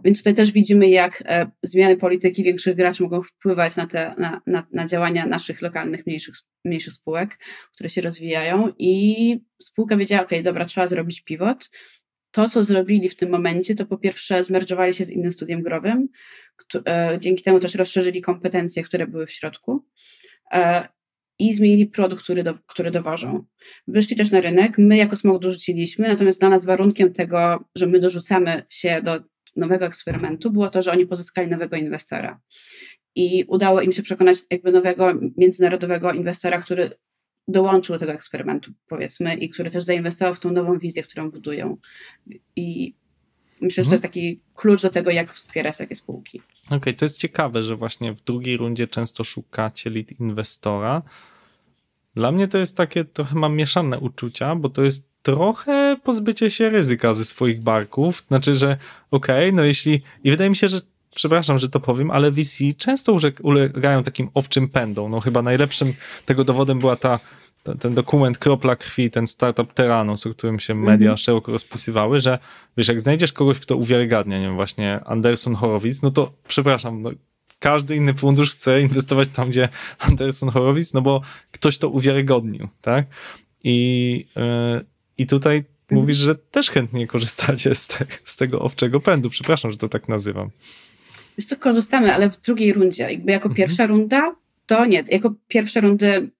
[0.05, 1.23] Więc tutaj też widzimy, jak
[1.63, 6.35] zmiany polityki większych graczy mogą wpływać na, te, na, na, na działania naszych lokalnych, mniejszych,
[6.65, 7.39] mniejszych spółek,
[7.75, 8.73] które się rozwijają.
[8.79, 11.71] I spółka wiedziała, ok, dobra, trzeba zrobić pivot.
[12.37, 16.09] To, co zrobili w tym momencie, to po pierwsze zmerdżowali się z innym studiem growym,
[17.19, 19.87] dzięki temu też rozszerzyli kompetencje, które były w środku
[21.39, 23.45] i zmienili produkt, który, do, który dowożą.
[23.89, 28.01] Wyszli też na rynek, my jako smog dorzuciliśmy, natomiast dla nas warunkiem tego, że my
[28.01, 29.21] dorzucamy się do
[29.57, 32.41] nowego eksperymentu, było to, że oni pozyskali nowego inwestora.
[33.15, 36.91] I udało im się przekonać jakby nowego międzynarodowego inwestora, który
[37.49, 41.77] dołączył do tego eksperymentu, powiedzmy, i który też zainwestował w tą nową wizję, którą budują.
[42.57, 42.95] I
[43.61, 43.95] myślę, że to mhm.
[43.95, 46.43] jest taki klucz do tego, jak wspierać takie spółki.
[46.67, 51.03] Okej, okay, to jest ciekawe, że właśnie w drugiej rundzie często szukacie lead inwestora.
[52.15, 56.71] Dla mnie to jest takie, trochę mam mieszane uczucia, bo to jest trochę pozbycie się
[56.71, 58.25] ryzyka ze swoich barków.
[58.29, 58.77] Znaczy, że
[59.11, 60.03] okej, okay, no jeśli.
[60.25, 60.81] I wydaje mi się, że
[61.17, 65.11] przepraszam, że to powiem, ale VC często ulegają takim owczym pędom.
[65.11, 65.95] No chyba najlepszym
[66.27, 67.21] tego dowodem była ta
[67.81, 71.21] ten, dokument Kropla Krwi, ten startup Terranos, o którym się media mm -hmm.
[71.21, 72.39] szeroko rozpisywały, że
[72.77, 77.11] wiesz, jak znajdziesz kogoś, kto uwiarygadnia, nie wiem, właśnie Anderson Horowitz, no to przepraszam, no,
[77.59, 81.21] każdy inny fundusz chce inwestować tam, gdzie Anderson Horowitz, no bo
[81.53, 83.07] ktoś to uwiarygodnił, tak?
[83.65, 84.85] I, yy,
[85.19, 85.95] i tutaj -hmm.
[85.95, 89.31] mówisz, że też chętnie korzystacie z, te, z tego owczego pędu.
[89.31, 90.51] Przepraszam, że to tak nazywam.
[91.39, 93.11] Wiesz co, korzystamy, ale w drugiej rundzie.
[93.11, 93.57] Jakby jako mhm.
[93.57, 95.05] pierwsza runda, to nie.
[95.09, 96.31] Jako pierwsze rundy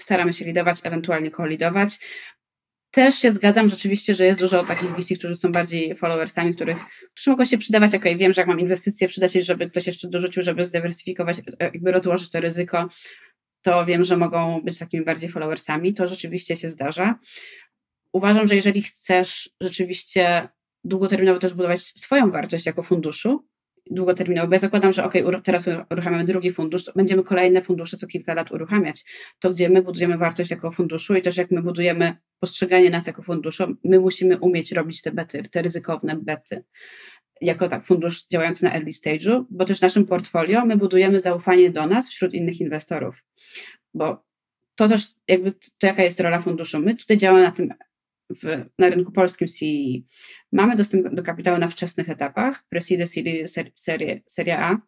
[0.00, 1.98] staramy się lidować, ewentualnie kolidować.
[2.90, 6.78] Też się zgadzam rzeczywiście, że jest dużo takich VC, którzy są bardziej followersami, których,
[7.14, 7.94] którzy mogą się przydawać.
[7.94, 11.92] Ok, wiem, że jak mam inwestycje, przyda się, żeby ktoś jeszcze dorzucił, żeby zdywersyfikować, jakby
[11.92, 12.88] rozłożyć to ryzyko,
[13.62, 15.94] to wiem, że mogą być takimi bardziej followersami.
[15.94, 17.18] To rzeczywiście się zdarza.
[18.12, 20.48] Uważam, że jeżeli chcesz rzeczywiście
[20.84, 23.47] długoterminowo też budować swoją wartość jako funduszu,
[23.90, 25.14] długoterminowy, bo ja zakładam, że ok,
[25.44, 29.04] teraz uruchamiamy drugi fundusz, będziemy kolejne fundusze co kilka lat uruchamiać.
[29.38, 33.22] To, gdzie my budujemy wartość jako funduszu i też jak my budujemy postrzeganie nas jako
[33.22, 36.64] funduszu, my musimy umieć robić te bety, te ryzykowne bety
[37.40, 41.86] jako tak fundusz działający na early stage'u, bo też naszym portfolio my budujemy zaufanie do
[41.86, 43.24] nas wśród innych inwestorów,
[43.94, 44.24] bo
[44.74, 46.80] to też jakby to jaka jest rola funduszu.
[46.80, 47.74] My tutaj działamy na tym
[48.30, 50.02] w, na rynku polskim CEE.
[50.52, 53.06] Mamy dostęp do kapitału na wczesnych etapach, pre-seed,
[53.46, 54.78] seed, serie, seria A.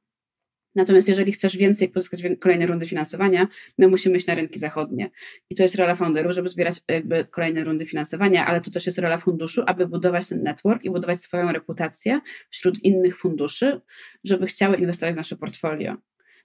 [0.74, 3.48] Natomiast jeżeli chcesz więcej, pozyskać kolejne rundy finansowania,
[3.78, 5.10] my musimy iść na rynki zachodnie.
[5.50, 8.98] I to jest rola founderów, żeby zbierać jakby kolejne rundy finansowania, ale to też jest
[8.98, 13.80] rola funduszu, aby budować ten network i budować swoją reputację wśród innych funduszy,
[14.24, 15.96] żeby chciały inwestować w nasze portfolio.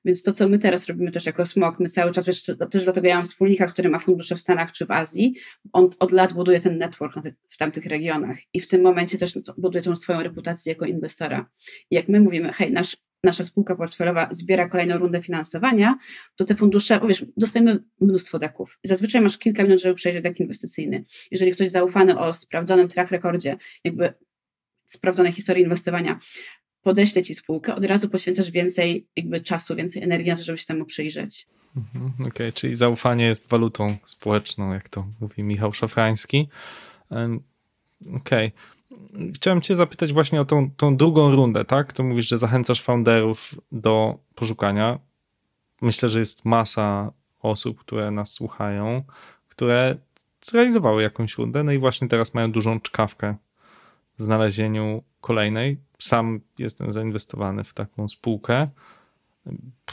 [0.05, 3.07] Więc to, co my teraz robimy też jako smog, my cały czas, wiesz, też dlatego
[3.07, 5.35] ja mam wspólnika, który ma fundusze w Stanach czy w Azji,
[5.73, 7.15] on od lat buduje ten network
[7.49, 11.49] w tamtych regionach i w tym momencie też buduje tą swoją reputację jako inwestora.
[11.91, 15.97] I jak my mówimy, hej, nasz, nasza spółka portfelowa zbiera kolejną rundę finansowania,
[16.35, 18.79] to te fundusze, bo wiesz, dostajemy mnóstwo deków.
[18.83, 21.05] Zazwyczaj masz kilka minut, żeby przejść dek inwestycyjny.
[21.31, 24.13] Jeżeli ktoś zaufany o sprawdzonym track rekordzie, jakby
[24.85, 26.19] sprawdzonej historii inwestowania,
[26.85, 30.65] podeślę ci spółkę, od razu poświęcasz więcej jakby czasu, więcej energii na to, żeby się
[30.65, 31.47] temu przyjrzeć.
[31.77, 36.47] Mhm, Okej, okay, czyli zaufanie jest walutą społeczną, jak to mówi Michał Szafrański.
[38.15, 38.51] Okej.
[39.11, 39.31] Okay.
[39.33, 41.93] Chciałem cię zapytać właśnie o tą, tą drugą rundę, tak?
[41.93, 44.99] To mówisz, że zachęcasz founderów do poszukania.
[45.81, 47.11] Myślę, że jest masa
[47.41, 49.03] osób, które nas słuchają,
[49.49, 49.95] które
[50.41, 53.35] zrealizowały jakąś rundę, no i właśnie teraz mają dużą czkawkę
[54.17, 55.77] w znalezieniu kolejnej.
[56.05, 58.67] Sam jestem zainwestowany w taką spółkę.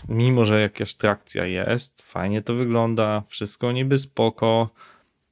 [0.09, 4.71] Mimo, że jakaś trakcja jest, fajnie to wygląda, wszystko niby spoko,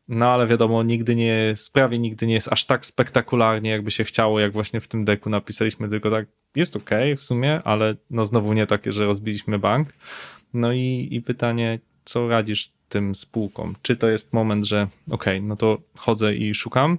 [0.08, 4.04] no ale wiadomo, nigdy nie jest, prawie nigdy nie jest aż tak spektakularnie, jakby się
[4.04, 8.24] chciało, jak właśnie w tym deku napisaliśmy, tylko tak jest ok w sumie, ale no
[8.24, 9.88] znowu nie takie, że rozbiliśmy bank.
[10.54, 13.74] No i, i pytanie, co radzisz tym spółkom?
[13.82, 16.98] Czy to jest moment, że ok, no to chodzę i szukam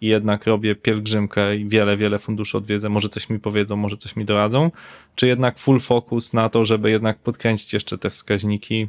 [0.00, 4.16] i jednak robię pielgrzymkę i wiele, wiele funduszy odwiedzę, może coś mi powiedzą, może coś
[4.16, 4.70] mi doradzą,
[5.14, 8.88] czy jednak full focus na to, żeby jednak podkręcić jeszcze te wskaźniki,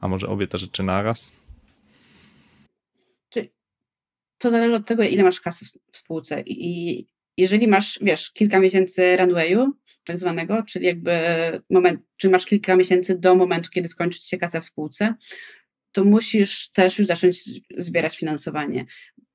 [0.00, 1.46] a może obie te rzeczy naraz?
[4.38, 6.42] to zależy od tego, ile masz kasy w spółce.
[6.46, 7.06] I
[7.36, 9.72] jeżeli masz, wiesz, kilka miesięcy runwayu,
[10.04, 11.12] tak zwanego, czyli jakby
[11.70, 15.14] moment, czy masz kilka miesięcy do momentu, kiedy skończy się kasa w spółce,
[15.92, 17.42] to musisz też już zacząć
[17.76, 18.86] zbierać finansowanie,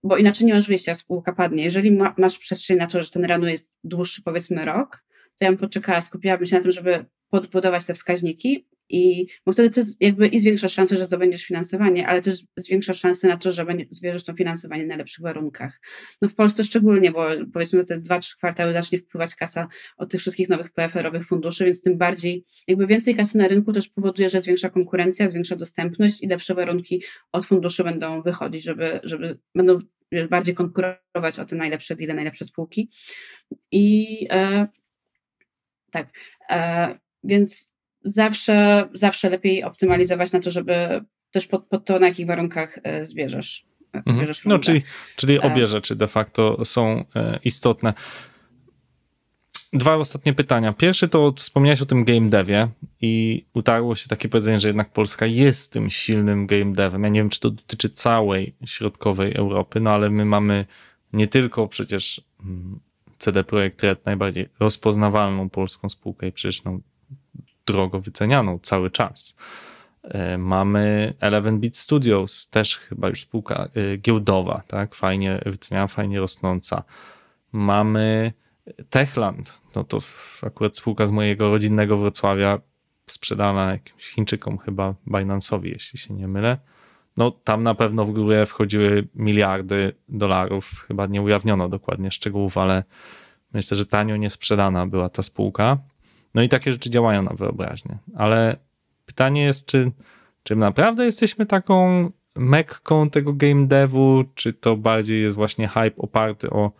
[0.03, 1.63] bo inaczej nie masz wyjścia, spółka padnie.
[1.63, 5.03] Jeżeli ma, masz przestrzeń na to, że ten runway jest dłuższy, powiedzmy rok,
[5.39, 9.69] to ja bym poczekała, skupiłabym się na tym, żeby podbudować te wskaźniki i bo wtedy
[9.69, 13.65] to jakby i zwiększasz szansę, że zdobędziesz finansowanie, ale też zwiększasz szansę na to, że
[13.89, 15.81] zbierzesz to finansowanie na lepszych warunkach.
[16.21, 19.67] No w Polsce szczególnie, bo powiedzmy za te 2-3 kwartały zacznie wpływać kasa
[19.97, 23.89] od tych wszystkich nowych PFR-owych funduszy, więc tym bardziej jakby więcej kasy na rynku też
[23.89, 29.37] powoduje, że zwiększa konkurencja, zwiększa dostępność i lepsze warunki od funduszy będą wychodzić, żeby, żeby
[29.55, 29.79] będą
[30.29, 32.89] bardziej konkurować o te najlepsze deale, najlepsze spółki.
[33.71, 34.67] I e,
[35.91, 36.09] tak,
[36.49, 37.70] e, więc
[38.03, 43.05] zawsze, zawsze lepiej optymalizować na to, żeby też pod, pod to, na jakich warunkach e,
[43.05, 43.65] zbierzesz.
[43.93, 44.17] E, mhm.
[44.17, 44.81] zbierzesz no, czyli,
[45.15, 47.05] czyli obie rzeczy de facto są
[47.43, 47.93] istotne.
[49.73, 50.73] Dwa ostatnie pytania.
[50.73, 52.67] Pierwszy to wspomniałeś o tym game devie
[53.01, 57.03] i utarło się takie powiedzenie, że jednak Polska jest tym silnym game devem.
[57.03, 60.65] Ja nie wiem, czy to dotyczy całej środkowej Europy, no ale my mamy
[61.13, 62.79] nie tylko przecież mm,
[63.17, 66.79] CD Projekt Red, najbardziej rozpoznawalną polską spółkę i przecież no,
[67.71, 69.35] drogo wycenianą cały czas.
[70.03, 74.95] E, mamy Eleven Beat Studios, też chyba już spółka e, giełdowa, tak?
[74.95, 76.83] Fajnie wyceniana, fajnie rosnąca.
[77.51, 78.33] Mamy
[78.89, 79.99] Techland, no to
[80.41, 82.59] akurat spółka z mojego rodzinnego Wrocławia,
[83.07, 86.57] sprzedana jakimś Chińczykom chyba, Binance'owi, jeśli się nie mylę.
[87.17, 92.83] No tam na pewno w górę wchodziły miliardy dolarów, chyba nie ujawniono dokładnie szczegółów, ale
[93.53, 95.77] myślę, że tanio niesprzedana była ta spółka.
[96.33, 97.97] No i takie rzeczy działają na wyobraźnię.
[98.15, 98.57] Ale
[99.05, 99.91] pytanie jest, czy,
[100.43, 106.49] czy naprawdę jesteśmy taką mekką tego game devu, czy to bardziej jest właśnie hype oparty
[106.49, 106.71] o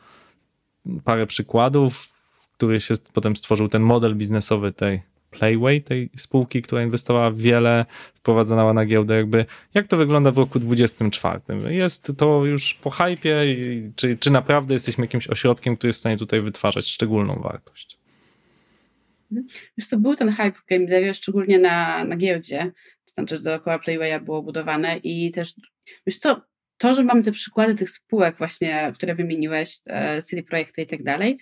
[1.04, 1.98] parę przykładów,
[2.32, 7.86] w których się potem stworzył ten model biznesowy tej Playway, tej spółki, która inwestowała wiele,
[8.14, 9.46] wprowadzała na giełdę jakby.
[9.74, 11.74] Jak to wygląda w roku 2024?
[11.74, 13.42] Jest to już po hypie,
[13.96, 18.01] czy, czy naprawdę jesteśmy jakimś ośrodkiem, który jest w stanie tutaj wytwarzać szczególną wartość?
[19.78, 22.72] Wiesz co, był ten hype w game devie, szczególnie na, na giełdzie,
[23.16, 25.54] tam też dookoła Playwaya było budowane i też,
[26.08, 26.42] wiesz co,
[26.78, 29.80] to, że mamy te przykłady tych spółek właśnie, które wymieniłeś,
[30.24, 31.38] CD Projekty i tak dalej,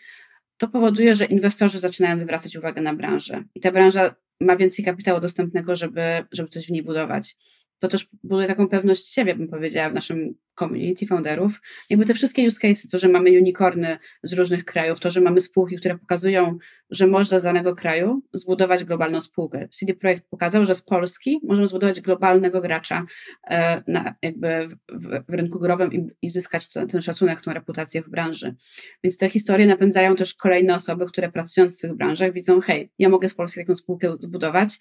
[0.58, 5.20] to powoduje, że inwestorzy zaczynają zwracać uwagę na branżę i ta branża ma więcej kapitału
[5.20, 7.38] dostępnego, żeby, żeby coś w niej budować.
[7.80, 11.62] To też buduje taką pewność siebie, bym powiedziała, w naszym community founderów.
[11.90, 15.42] Jakby te wszystkie use cases, to, że mamy unicorny z różnych krajów, to, że mamy
[15.42, 16.58] spółki, które pokazują,
[16.90, 19.68] że można z danego kraju zbudować globalną spółkę.
[19.72, 23.06] CD Projekt pokazał, że z Polski możemy zbudować globalnego gracza
[23.50, 28.02] e, na, jakby w, w rynku growym i, i zyskać to, ten szacunek, tą reputację
[28.02, 28.56] w branży.
[29.04, 33.10] Więc te historie napędzają też kolejne osoby, które pracując w tych branżach widzą, hej, ja
[33.10, 34.80] mogę z Polski taką spółkę zbudować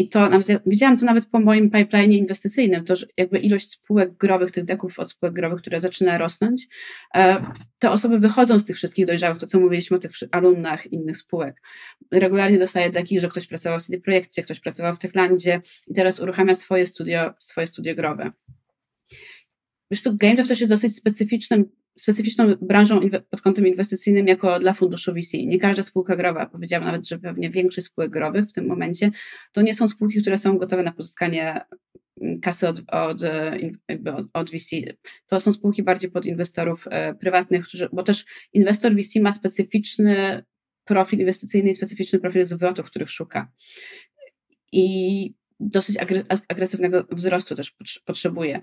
[0.00, 4.16] i to nawet, widziałam to nawet po moim pipeline inwestycyjnym, to że jakby ilość spółek
[4.16, 6.68] growych, tych deków od spółek growych, które zaczyna rosnąć,
[7.14, 7.42] e,
[7.78, 11.62] te osoby wychodzą z tych wszystkich dojrzałych, to co mówiliśmy o tych alumnach innych spółek.
[12.10, 16.20] Regularnie dostaje taki, że ktoś pracował w CD Projekcie, ktoś pracował w Techlandzie i teraz
[16.20, 18.30] uruchamia swoje studio, swoje studio growe.
[19.90, 21.64] Wiesz co, game dev też jest dosyć specyficznym
[21.98, 23.00] specyficzną branżą
[23.30, 25.38] pod kątem inwestycyjnym jako dla funduszu VC.
[25.46, 29.10] Nie każda spółka growa, powiedziałam nawet, że pewnie większość spółek growych w tym momencie,
[29.52, 31.60] to nie są spółki, które są gotowe na pozyskanie
[32.42, 33.22] kasy od, od,
[33.88, 34.76] jakby od, od VC.
[35.26, 40.44] To są spółki bardziej pod inwestorów e, prywatnych, którzy, bo też inwestor VC ma specyficzny
[40.84, 43.52] profil inwestycyjny i specyficzny profil zwrotów, których szuka.
[44.72, 45.96] I dosyć
[46.48, 48.60] agresywnego wzrostu też potrzebuje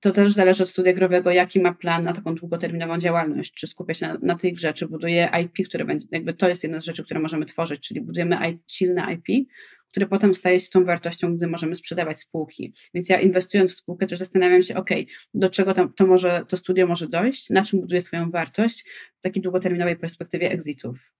[0.00, 3.94] to też zależy od studia growego, jaki ma plan na taką długoterminową działalność, czy skupia
[3.94, 6.84] się na, na tej grze, czy buduje IP, które będzie, jakby to jest jedna z
[6.84, 9.48] rzeczy, które możemy tworzyć, czyli budujemy IP, silne IP,
[9.90, 12.74] które potem staje się tą wartością, gdy możemy sprzedawać spółki.
[12.94, 14.90] Więc ja inwestując w spółkę też zastanawiam się, ok,
[15.34, 18.84] do czego tam, to może, to studio może dojść, na czym buduje swoją wartość
[19.18, 21.12] w takiej długoterminowej perspektywie exitów.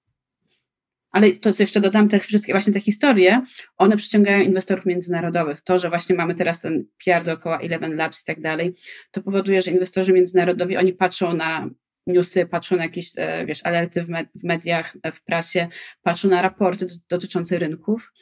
[1.13, 3.45] Ale to, co jeszcze dodam, te wszystkie właśnie te historie,
[3.77, 5.61] one przyciągają inwestorów międzynarodowych.
[5.61, 8.75] To, że właśnie mamy teraz ten PR dookoła Eleven Labs i tak dalej,
[9.11, 11.71] to powoduje, że inwestorzy międzynarodowi, oni patrzą na
[12.07, 15.69] newsy, patrzą na jakieś, e, wiesz, alerty w, med w mediach, w prasie,
[16.03, 18.13] patrzą na raporty dotyczące rynków.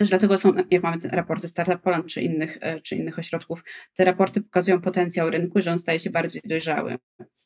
[0.00, 3.64] Też dlatego są, jak mamy te raporty Startup Poland czy innych, e, czy innych ośrodków,
[3.94, 6.98] te raporty pokazują potencjał rynku, że on staje się bardziej dojrzały.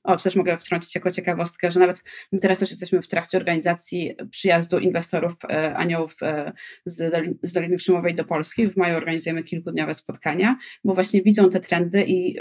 [0.05, 2.03] O, też mogę wtrącić jako ciekawostkę, że nawet
[2.41, 6.53] teraz też jesteśmy w trakcie organizacji przyjazdu inwestorów e, aniołów e,
[6.87, 8.67] z, Dolin, z Doliny Krzymowej do Polski.
[8.67, 12.39] W maju organizujemy kilkudniowe spotkania, bo właśnie widzą te trendy i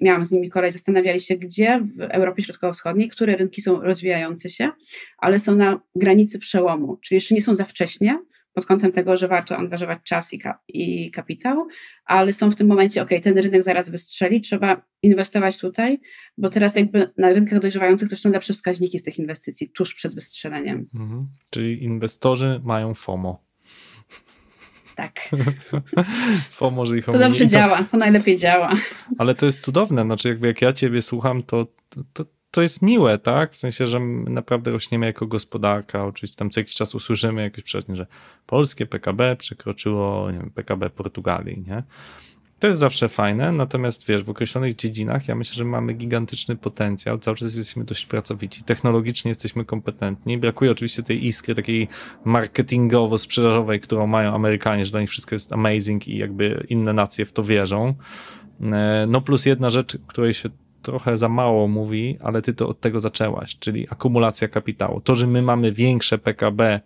[0.00, 4.70] miałam z nimi kolej, zastanawiali się, gdzie w Europie Środkowo-Wschodniej, które rynki są rozwijające się,
[5.18, 8.18] ale są na granicy przełomu, czyli jeszcze nie są za wcześnie,
[8.52, 11.66] pod kątem tego, że warto angażować czas i, i kapitał,
[12.04, 16.00] ale są w tym momencie, ok, ten rynek zaraz wystrzeli, trzeba inwestować tutaj,
[16.38, 20.14] bo teraz jakby na rynkach dojrzewających to są lepsze wskaźniki z tych inwestycji tuż przed
[20.14, 20.88] wystrzeleniem.
[20.94, 21.28] Mhm.
[21.50, 23.44] Czyli inwestorzy mają FOMO.
[24.96, 25.20] Tak.
[26.50, 27.50] FOMO, że ich To dobrze to...
[27.50, 28.74] działa, to najlepiej działa.
[29.18, 32.24] Ale to jest cudowne, znaczy jakby jak ja ciebie słucham, to, to, to
[32.56, 33.52] jest miłe, tak?
[33.52, 36.06] W sensie, że naprawdę rośniemy jako gospodarka.
[36.06, 38.06] Oczywiście tam co jakiś czas usłyszymy jakieś przeciwnie, że
[38.46, 41.82] polskie PKB przekroczyło wiem, PKB Portugalii, nie?
[42.60, 47.18] To jest zawsze fajne, natomiast wiesz, w określonych dziedzinach ja myślę, że mamy gigantyczny potencjał,
[47.18, 51.88] cały czas jesteśmy dość pracowici, technologicznie jesteśmy kompetentni, brakuje oczywiście tej iskry takiej
[52.24, 57.32] marketingowo-sprzedażowej, którą mają Amerykanie, że dla nich wszystko jest amazing i jakby inne nacje w
[57.32, 57.94] to wierzą.
[58.60, 60.48] E, no plus jedna rzecz, której się
[60.82, 65.00] trochę za mało mówi, ale ty to od tego zaczęłaś, czyli akumulacja kapitału.
[65.00, 66.80] To, że my mamy większe PKB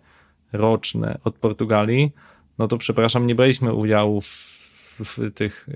[0.53, 2.11] roczne od Portugalii,
[2.57, 4.55] no to przepraszam, nie braliśmy udziału w,
[4.99, 5.67] w tych,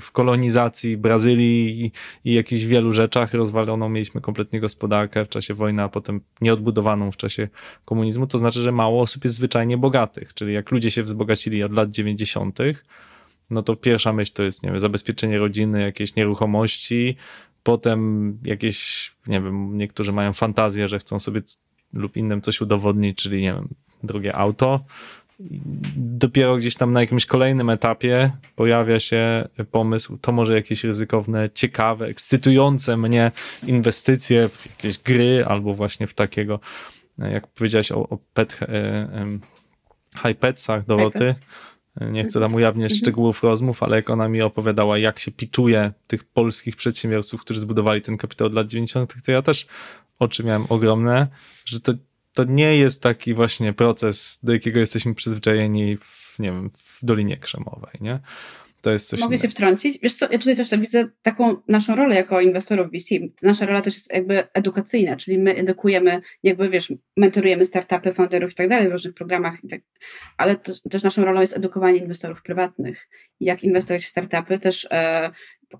[0.00, 1.92] w, kolonizacji Brazylii i,
[2.24, 3.34] i jakichś wielu rzeczach.
[3.34, 7.48] Rozwaloną mieliśmy kompletnie gospodarkę w czasie wojny, a potem nieodbudowaną w czasie
[7.84, 8.26] komunizmu.
[8.26, 11.90] To znaczy, że mało osób jest zwyczajnie bogatych, czyli jak ludzie się wzbogacili od lat
[11.90, 12.58] 90.,
[13.50, 17.16] no to pierwsza myśl to jest, nie wiem, zabezpieczenie rodziny, jakieś nieruchomości,
[17.66, 21.40] potem jakieś, nie wiem, niektórzy mają fantazję, że chcą sobie
[21.92, 23.68] lub innym coś udowodnić, czyli nie wiem,
[24.02, 24.84] drugie auto.
[25.96, 32.06] Dopiero gdzieś tam na jakimś kolejnym etapie pojawia się pomysł, to może jakieś ryzykowne, ciekawe,
[32.06, 33.32] ekscytujące mnie
[33.66, 36.60] inwestycje w jakieś gry albo właśnie w takiego,
[37.18, 39.38] jak powiedziałeś o, o pet, e, e,
[40.22, 41.34] high petsach Doroty,
[42.00, 42.98] nie chcę tam ujawniać mhm.
[42.98, 48.02] szczegółów rozmów, ale jak ona mi opowiadała, jak się piczuje tych polskich przedsiębiorców, którzy zbudowali
[48.02, 49.66] ten kapitał od lat 90., to ja też
[50.18, 51.26] oczy miałem ogromne,
[51.64, 51.92] że to,
[52.32, 57.36] to nie jest taki właśnie proces, do jakiego jesteśmy przyzwyczajeni w, nie wiem, w Dolinie
[57.36, 58.20] Krzemowej, nie?
[58.86, 59.42] To jest coś Mogę innego.
[59.42, 59.98] się wtrącić?
[60.02, 63.14] Wiesz co, ja tutaj też widzę taką naszą rolę jako inwestorów VC.
[63.42, 68.54] Nasza rola też jest jakby edukacyjna, czyli my edukujemy, jakby wiesz, mentorujemy startupy, founderów i
[68.54, 69.80] tak dalej w różnych programach, tak,
[70.36, 73.08] ale to, też naszą rolą jest edukowanie inwestorów prywatnych.
[73.40, 75.30] Jak inwestować w startupy, też e,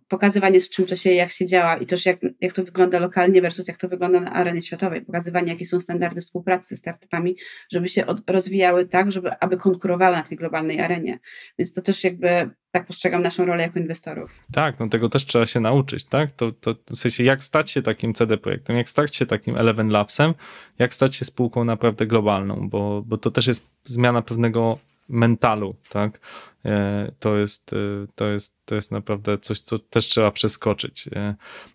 [0.09, 3.43] pokazywanie z czym to się, jak się działa i też jak, jak to wygląda lokalnie
[3.43, 7.37] versus jak to wygląda na arenie światowej, pokazywanie jakie są standardy współpracy ze startupami,
[7.73, 11.19] żeby się od, rozwijały tak, żeby aby konkurowały na tej globalnej arenie.
[11.59, 14.31] Więc to też jakby tak postrzegam naszą rolę jako inwestorów.
[14.53, 16.31] Tak, no tego też trzeba się nauczyć, tak?
[16.31, 19.89] To, to w sensie jak stać się takim CD projektem, jak stać się takim Eleven
[19.89, 20.35] Labsem,
[20.79, 24.79] jak stać się spółką naprawdę globalną, bo, bo to też jest zmiana pewnego
[25.09, 26.21] mentalu, tak?
[26.65, 27.77] E, to jest, e,
[28.15, 31.09] to jest, to jest naprawdę coś, co też trzeba przeskoczyć.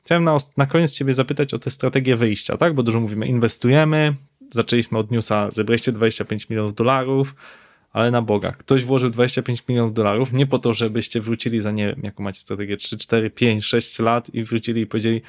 [0.04, 2.76] Chciałem na, na koniec ciebie zapytać o tę strategię wyjścia, tak?
[2.76, 4.16] Bo dużo mówimy, inwestujemy,
[4.52, 7.36] zaczęliśmy od newsa, zebraliście 25 milionów dolarów,
[7.94, 11.88] ale na Boga, ktoś włożył 25 milionów dolarów nie po to, żebyście wrócili za, nie
[11.88, 15.22] wiem, jaką macie strategię, 3, 4, 5, 6 lat i wrócili i powiedzieli,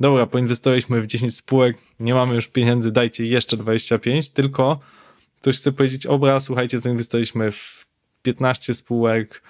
[0.00, 4.80] dobra, poinwestowaliśmy w 10 spółek, nie mamy już pieniędzy, dajcie jeszcze 25, tylko
[5.40, 7.86] ktoś chce powiedzieć, obraz, słuchajcie, zainwestowaliśmy w
[8.22, 9.42] 15 spółek,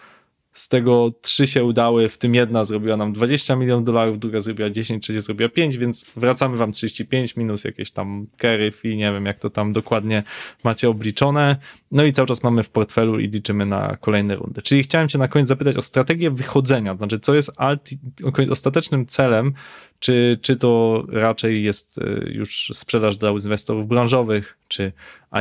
[0.57, 4.71] z tego trzy się udały, w tym jedna zrobiła nam 20 milionów dolarów, druga zrobiła
[4.71, 9.27] 10, trzecia zrobiła 5, więc wracamy wam 35 minus jakieś tam carry i nie wiem
[9.27, 10.23] jak to tam dokładnie
[10.65, 11.57] macie obliczone.
[11.91, 14.63] No i cały czas mamy w portfelu i liczymy na kolejne rundy.
[14.63, 19.53] Czyli chciałem cię na koniec zapytać o strategię wychodzenia, znaczy co jest ulti- ostatecznym celem,
[19.99, 24.93] czy, czy to raczej jest e, już sprzedaż dla inwestorów branżowych, czy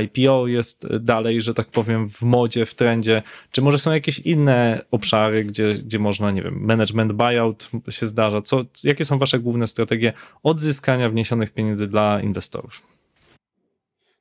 [0.03, 4.81] IPO jest dalej, że tak powiem, w modzie, w trendzie, czy może są jakieś inne
[4.91, 9.67] obszary, gdzie, gdzie można, nie wiem, management buyout się zdarza, co, jakie są wasze główne
[9.67, 12.94] strategie odzyskania wniesionych pieniędzy dla inwestorów?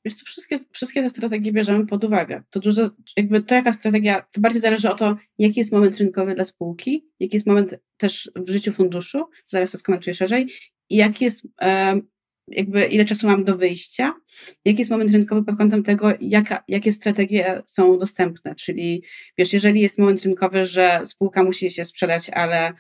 [0.05, 2.43] Wiesz co, wszystkie, wszystkie te strategie bierzemy pod uwagę.
[2.51, 6.35] To dużo, jakby to jaka strategia, to bardziej zależy o to, jaki jest moment rynkowy
[6.35, 10.47] dla spółki, jaki jest moment też w życiu funduszu, zaraz to skomentuję szerzej,
[10.91, 11.49] i jaki jest,
[12.49, 14.15] jakby ile czasu mam do wyjścia,
[14.65, 19.03] jaki jest moment rynkowy pod kątem tego, jaka, jakie strategie są dostępne, czyli
[19.39, 22.73] wiesz, jeżeli jest moment rynkowy, że spółka musi się sprzedać, ale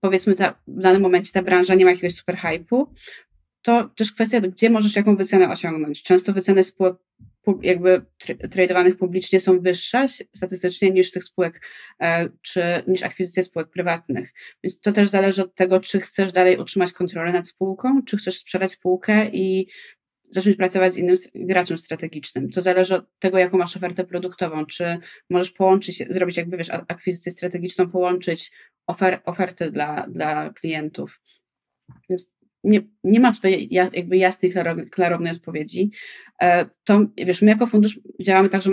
[0.00, 2.86] powiedzmy ta, w danym momencie ta branża nie ma jakiegoś super hype'u,
[3.62, 6.02] to też kwestia, gdzie możesz jaką wycenę osiągnąć.
[6.02, 6.96] Często wyceny spółek
[7.62, 8.04] jakby
[8.50, 10.06] tradowanych publicznie są wyższe
[10.36, 11.66] statystycznie niż tych spółek,
[12.00, 14.32] e, czy niż akwizycje spółek prywatnych.
[14.64, 18.38] Więc to też zależy od tego, czy chcesz dalej utrzymać kontrolę nad spółką, czy chcesz
[18.38, 19.68] sprzedać spółkę i
[20.30, 22.50] zacząć pracować z innym graczem strategicznym.
[22.50, 24.98] To zależy od tego, jaką masz ofertę produktową, czy
[25.30, 28.52] możesz połączyć, zrobić jakby, wiesz, akwizycję strategiczną, połączyć
[28.86, 31.20] ofer oferty dla, dla klientów.
[32.10, 32.32] Więc
[32.64, 34.52] nie, nie ma tutaj jakby jasnej,
[34.90, 35.90] klarownej odpowiedzi.
[36.42, 38.70] E, to wiesz, my jako fundusz działamy tak, że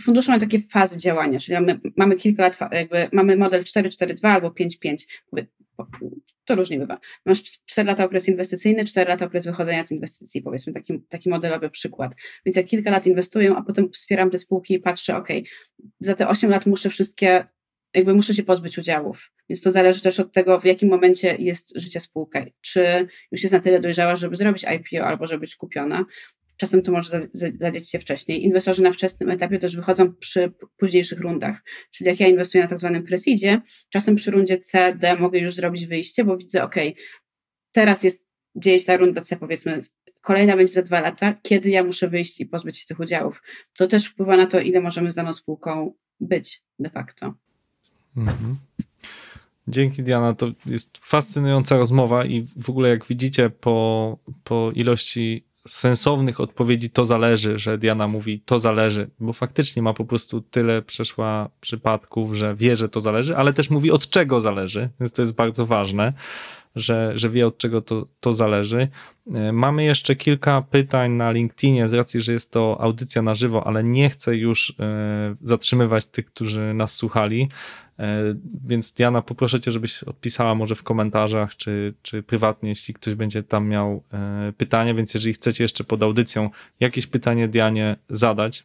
[0.00, 4.48] fundusze mają takie fazy działania, czyli mamy, mamy kilka lat, jakby mamy model 4-4-2 albo
[4.48, 4.96] 5-5.
[6.44, 6.98] To różnie bywa.
[7.26, 11.70] Masz 4 lata okres inwestycyjny, 4 lata okres wychodzenia z inwestycji, powiedzmy taki, taki modelowy
[11.70, 12.14] przykład.
[12.46, 15.28] Więc ja kilka lat inwestuję, a potem wspieram te spółki i patrzę, ok,
[16.00, 17.46] za te 8 lat muszę wszystkie
[17.94, 19.30] jakby muszę się pozbyć udziałów.
[19.48, 22.44] Więc to zależy też od tego, w jakim momencie jest życie spółka.
[22.60, 26.04] Czy już jest na tyle dojrzała, żeby zrobić IPO albo żeby być kupiona.
[26.56, 28.44] Czasem to może zadzieć się wcześniej.
[28.44, 31.62] Inwestorzy na wczesnym etapie też wychodzą przy późniejszych rundach.
[31.90, 35.54] Czyli jak ja inwestuję na tak zwanym presidzie, czasem przy rundzie C, D mogę już
[35.54, 36.74] zrobić wyjście, bo widzę, ok,
[37.72, 38.24] teraz jest,
[38.56, 39.80] dzieje się ta runda C, powiedzmy,
[40.20, 43.42] kolejna będzie za dwa lata, kiedy ja muszę wyjść i pozbyć się tych udziałów.
[43.78, 47.34] To też wpływa na to, ile możemy z daną spółką być de facto.
[48.16, 48.56] Mhm.
[49.68, 56.40] Dzięki Diana, to jest fascynująca rozmowa i w ogóle jak widzicie po, po ilości sensownych
[56.40, 61.50] odpowiedzi to zależy, że Diana mówi to zależy, bo faktycznie ma po prostu tyle przeszła
[61.60, 65.34] przypadków, że wie, że to zależy, ale też mówi od czego zależy, więc to jest
[65.34, 66.12] bardzo ważne,
[66.76, 68.88] że, że wie od czego to, to zależy.
[69.34, 73.66] E, mamy jeszcze kilka pytań na LinkedInie z racji, że jest to audycja na żywo,
[73.66, 77.48] ale nie chcę już e, zatrzymywać tych, którzy nas słuchali.
[77.98, 78.34] E,
[78.66, 83.42] więc Diana, poproszę cię, żebyś odpisała może w komentarzach, czy, czy prywatnie, jeśli ktoś będzie
[83.42, 88.64] tam miał e, pytanie, więc jeżeli chcecie jeszcze pod audycją jakieś pytanie Dianie zadać,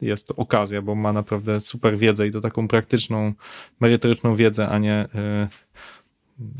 [0.00, 3.32] jest to okazja, bo ma naprawdę super wiedzę i to taką praktyczną,
[3.80, 5.48] merytoryczną wiedzę, a nie e,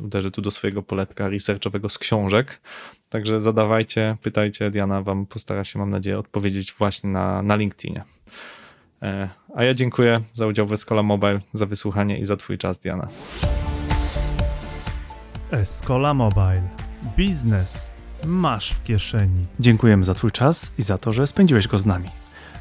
[0.03, 2.61] uderzę tu do swojego poletka researchowego z książek.
[3.09, 8.05] Także zadawajcie, pytajcie, Diana wam postara się, mam nadzieję, odpowiedzieć właśnie na, na LinkedInie.
[9.55, 13.09] A ja dziękuję za udział w Escola Mobile, za wysłuchanie i za Twój czas, Diana.
[15.51, 16.69] Escola Mobile.
[17.17, 17.89] Biznes
[18.25, 19.43] masz w kieszeni.
[19.61, 22.09] Dziękujemy za Twój czas i za to, że spędziłeś go z nami.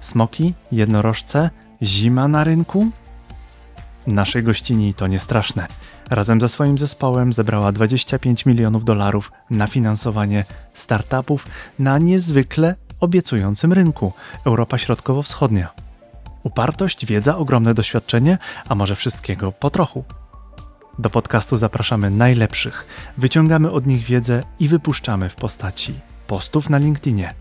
[0.01, 1.49] Smoki, jednorożce,
[1.81, 2.91] zima na rynku?
[4.07, 5.67] Naszej gościni to nie straszne.
[6.09, 11.47] Razem ze swoim zespołem zebrała 25 milionów dolarów na finansowanie startupów
[11.79, 14.13] na niezwykle obiecującym rynku
[14.45, 15.82] Europa Środkowo-Wschodnia.
[16.43, 18.37] Upartość, wiedza, ogromne doświadczenie,
[18.69, 20.03] a może wszystkiego po trochu.
[20.99, 22.85] Do podcastu zapraszamy najlepszych,
[23.17, 27.33] wyciągamy od nich wiedzę i wypuszczamy w postaci postów na LinkedInie,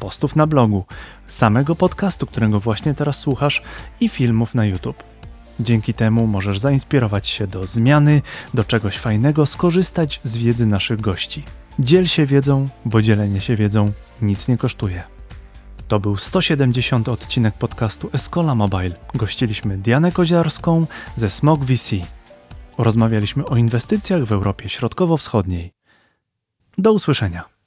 [0.00, 0.84] postów na blogu,
[1.26, 3.62] samego podcastu, którego właśnie teraz słuchasz
[4.00, 5.02] i filmów na YouTube.
[5.60, 8.22] Dzięki temu możesz zainspirować się do zmiany,
[8.54, 11.44] do czegoś fajnego, skorzystać z wiedzy naszych gości.
[11.78, 13.92] Dziel się wiedzą, bo dzielenie się wiedzą
[14.22, 15.19] nic nie kosztuje.
[15.90, 18.90] To był 170 odcinek podcastu Escola Mobile.
[19.14, 20.86] Gościliśmy Dianę Koziarską
[21.16, 21.90] ze Smog VC.
[22.78, 25.72] Rozmawialiśmy o inwestycjach w Europie Środkowo-Wschodniej.
[26.78, 27.59] Do usłyszenia.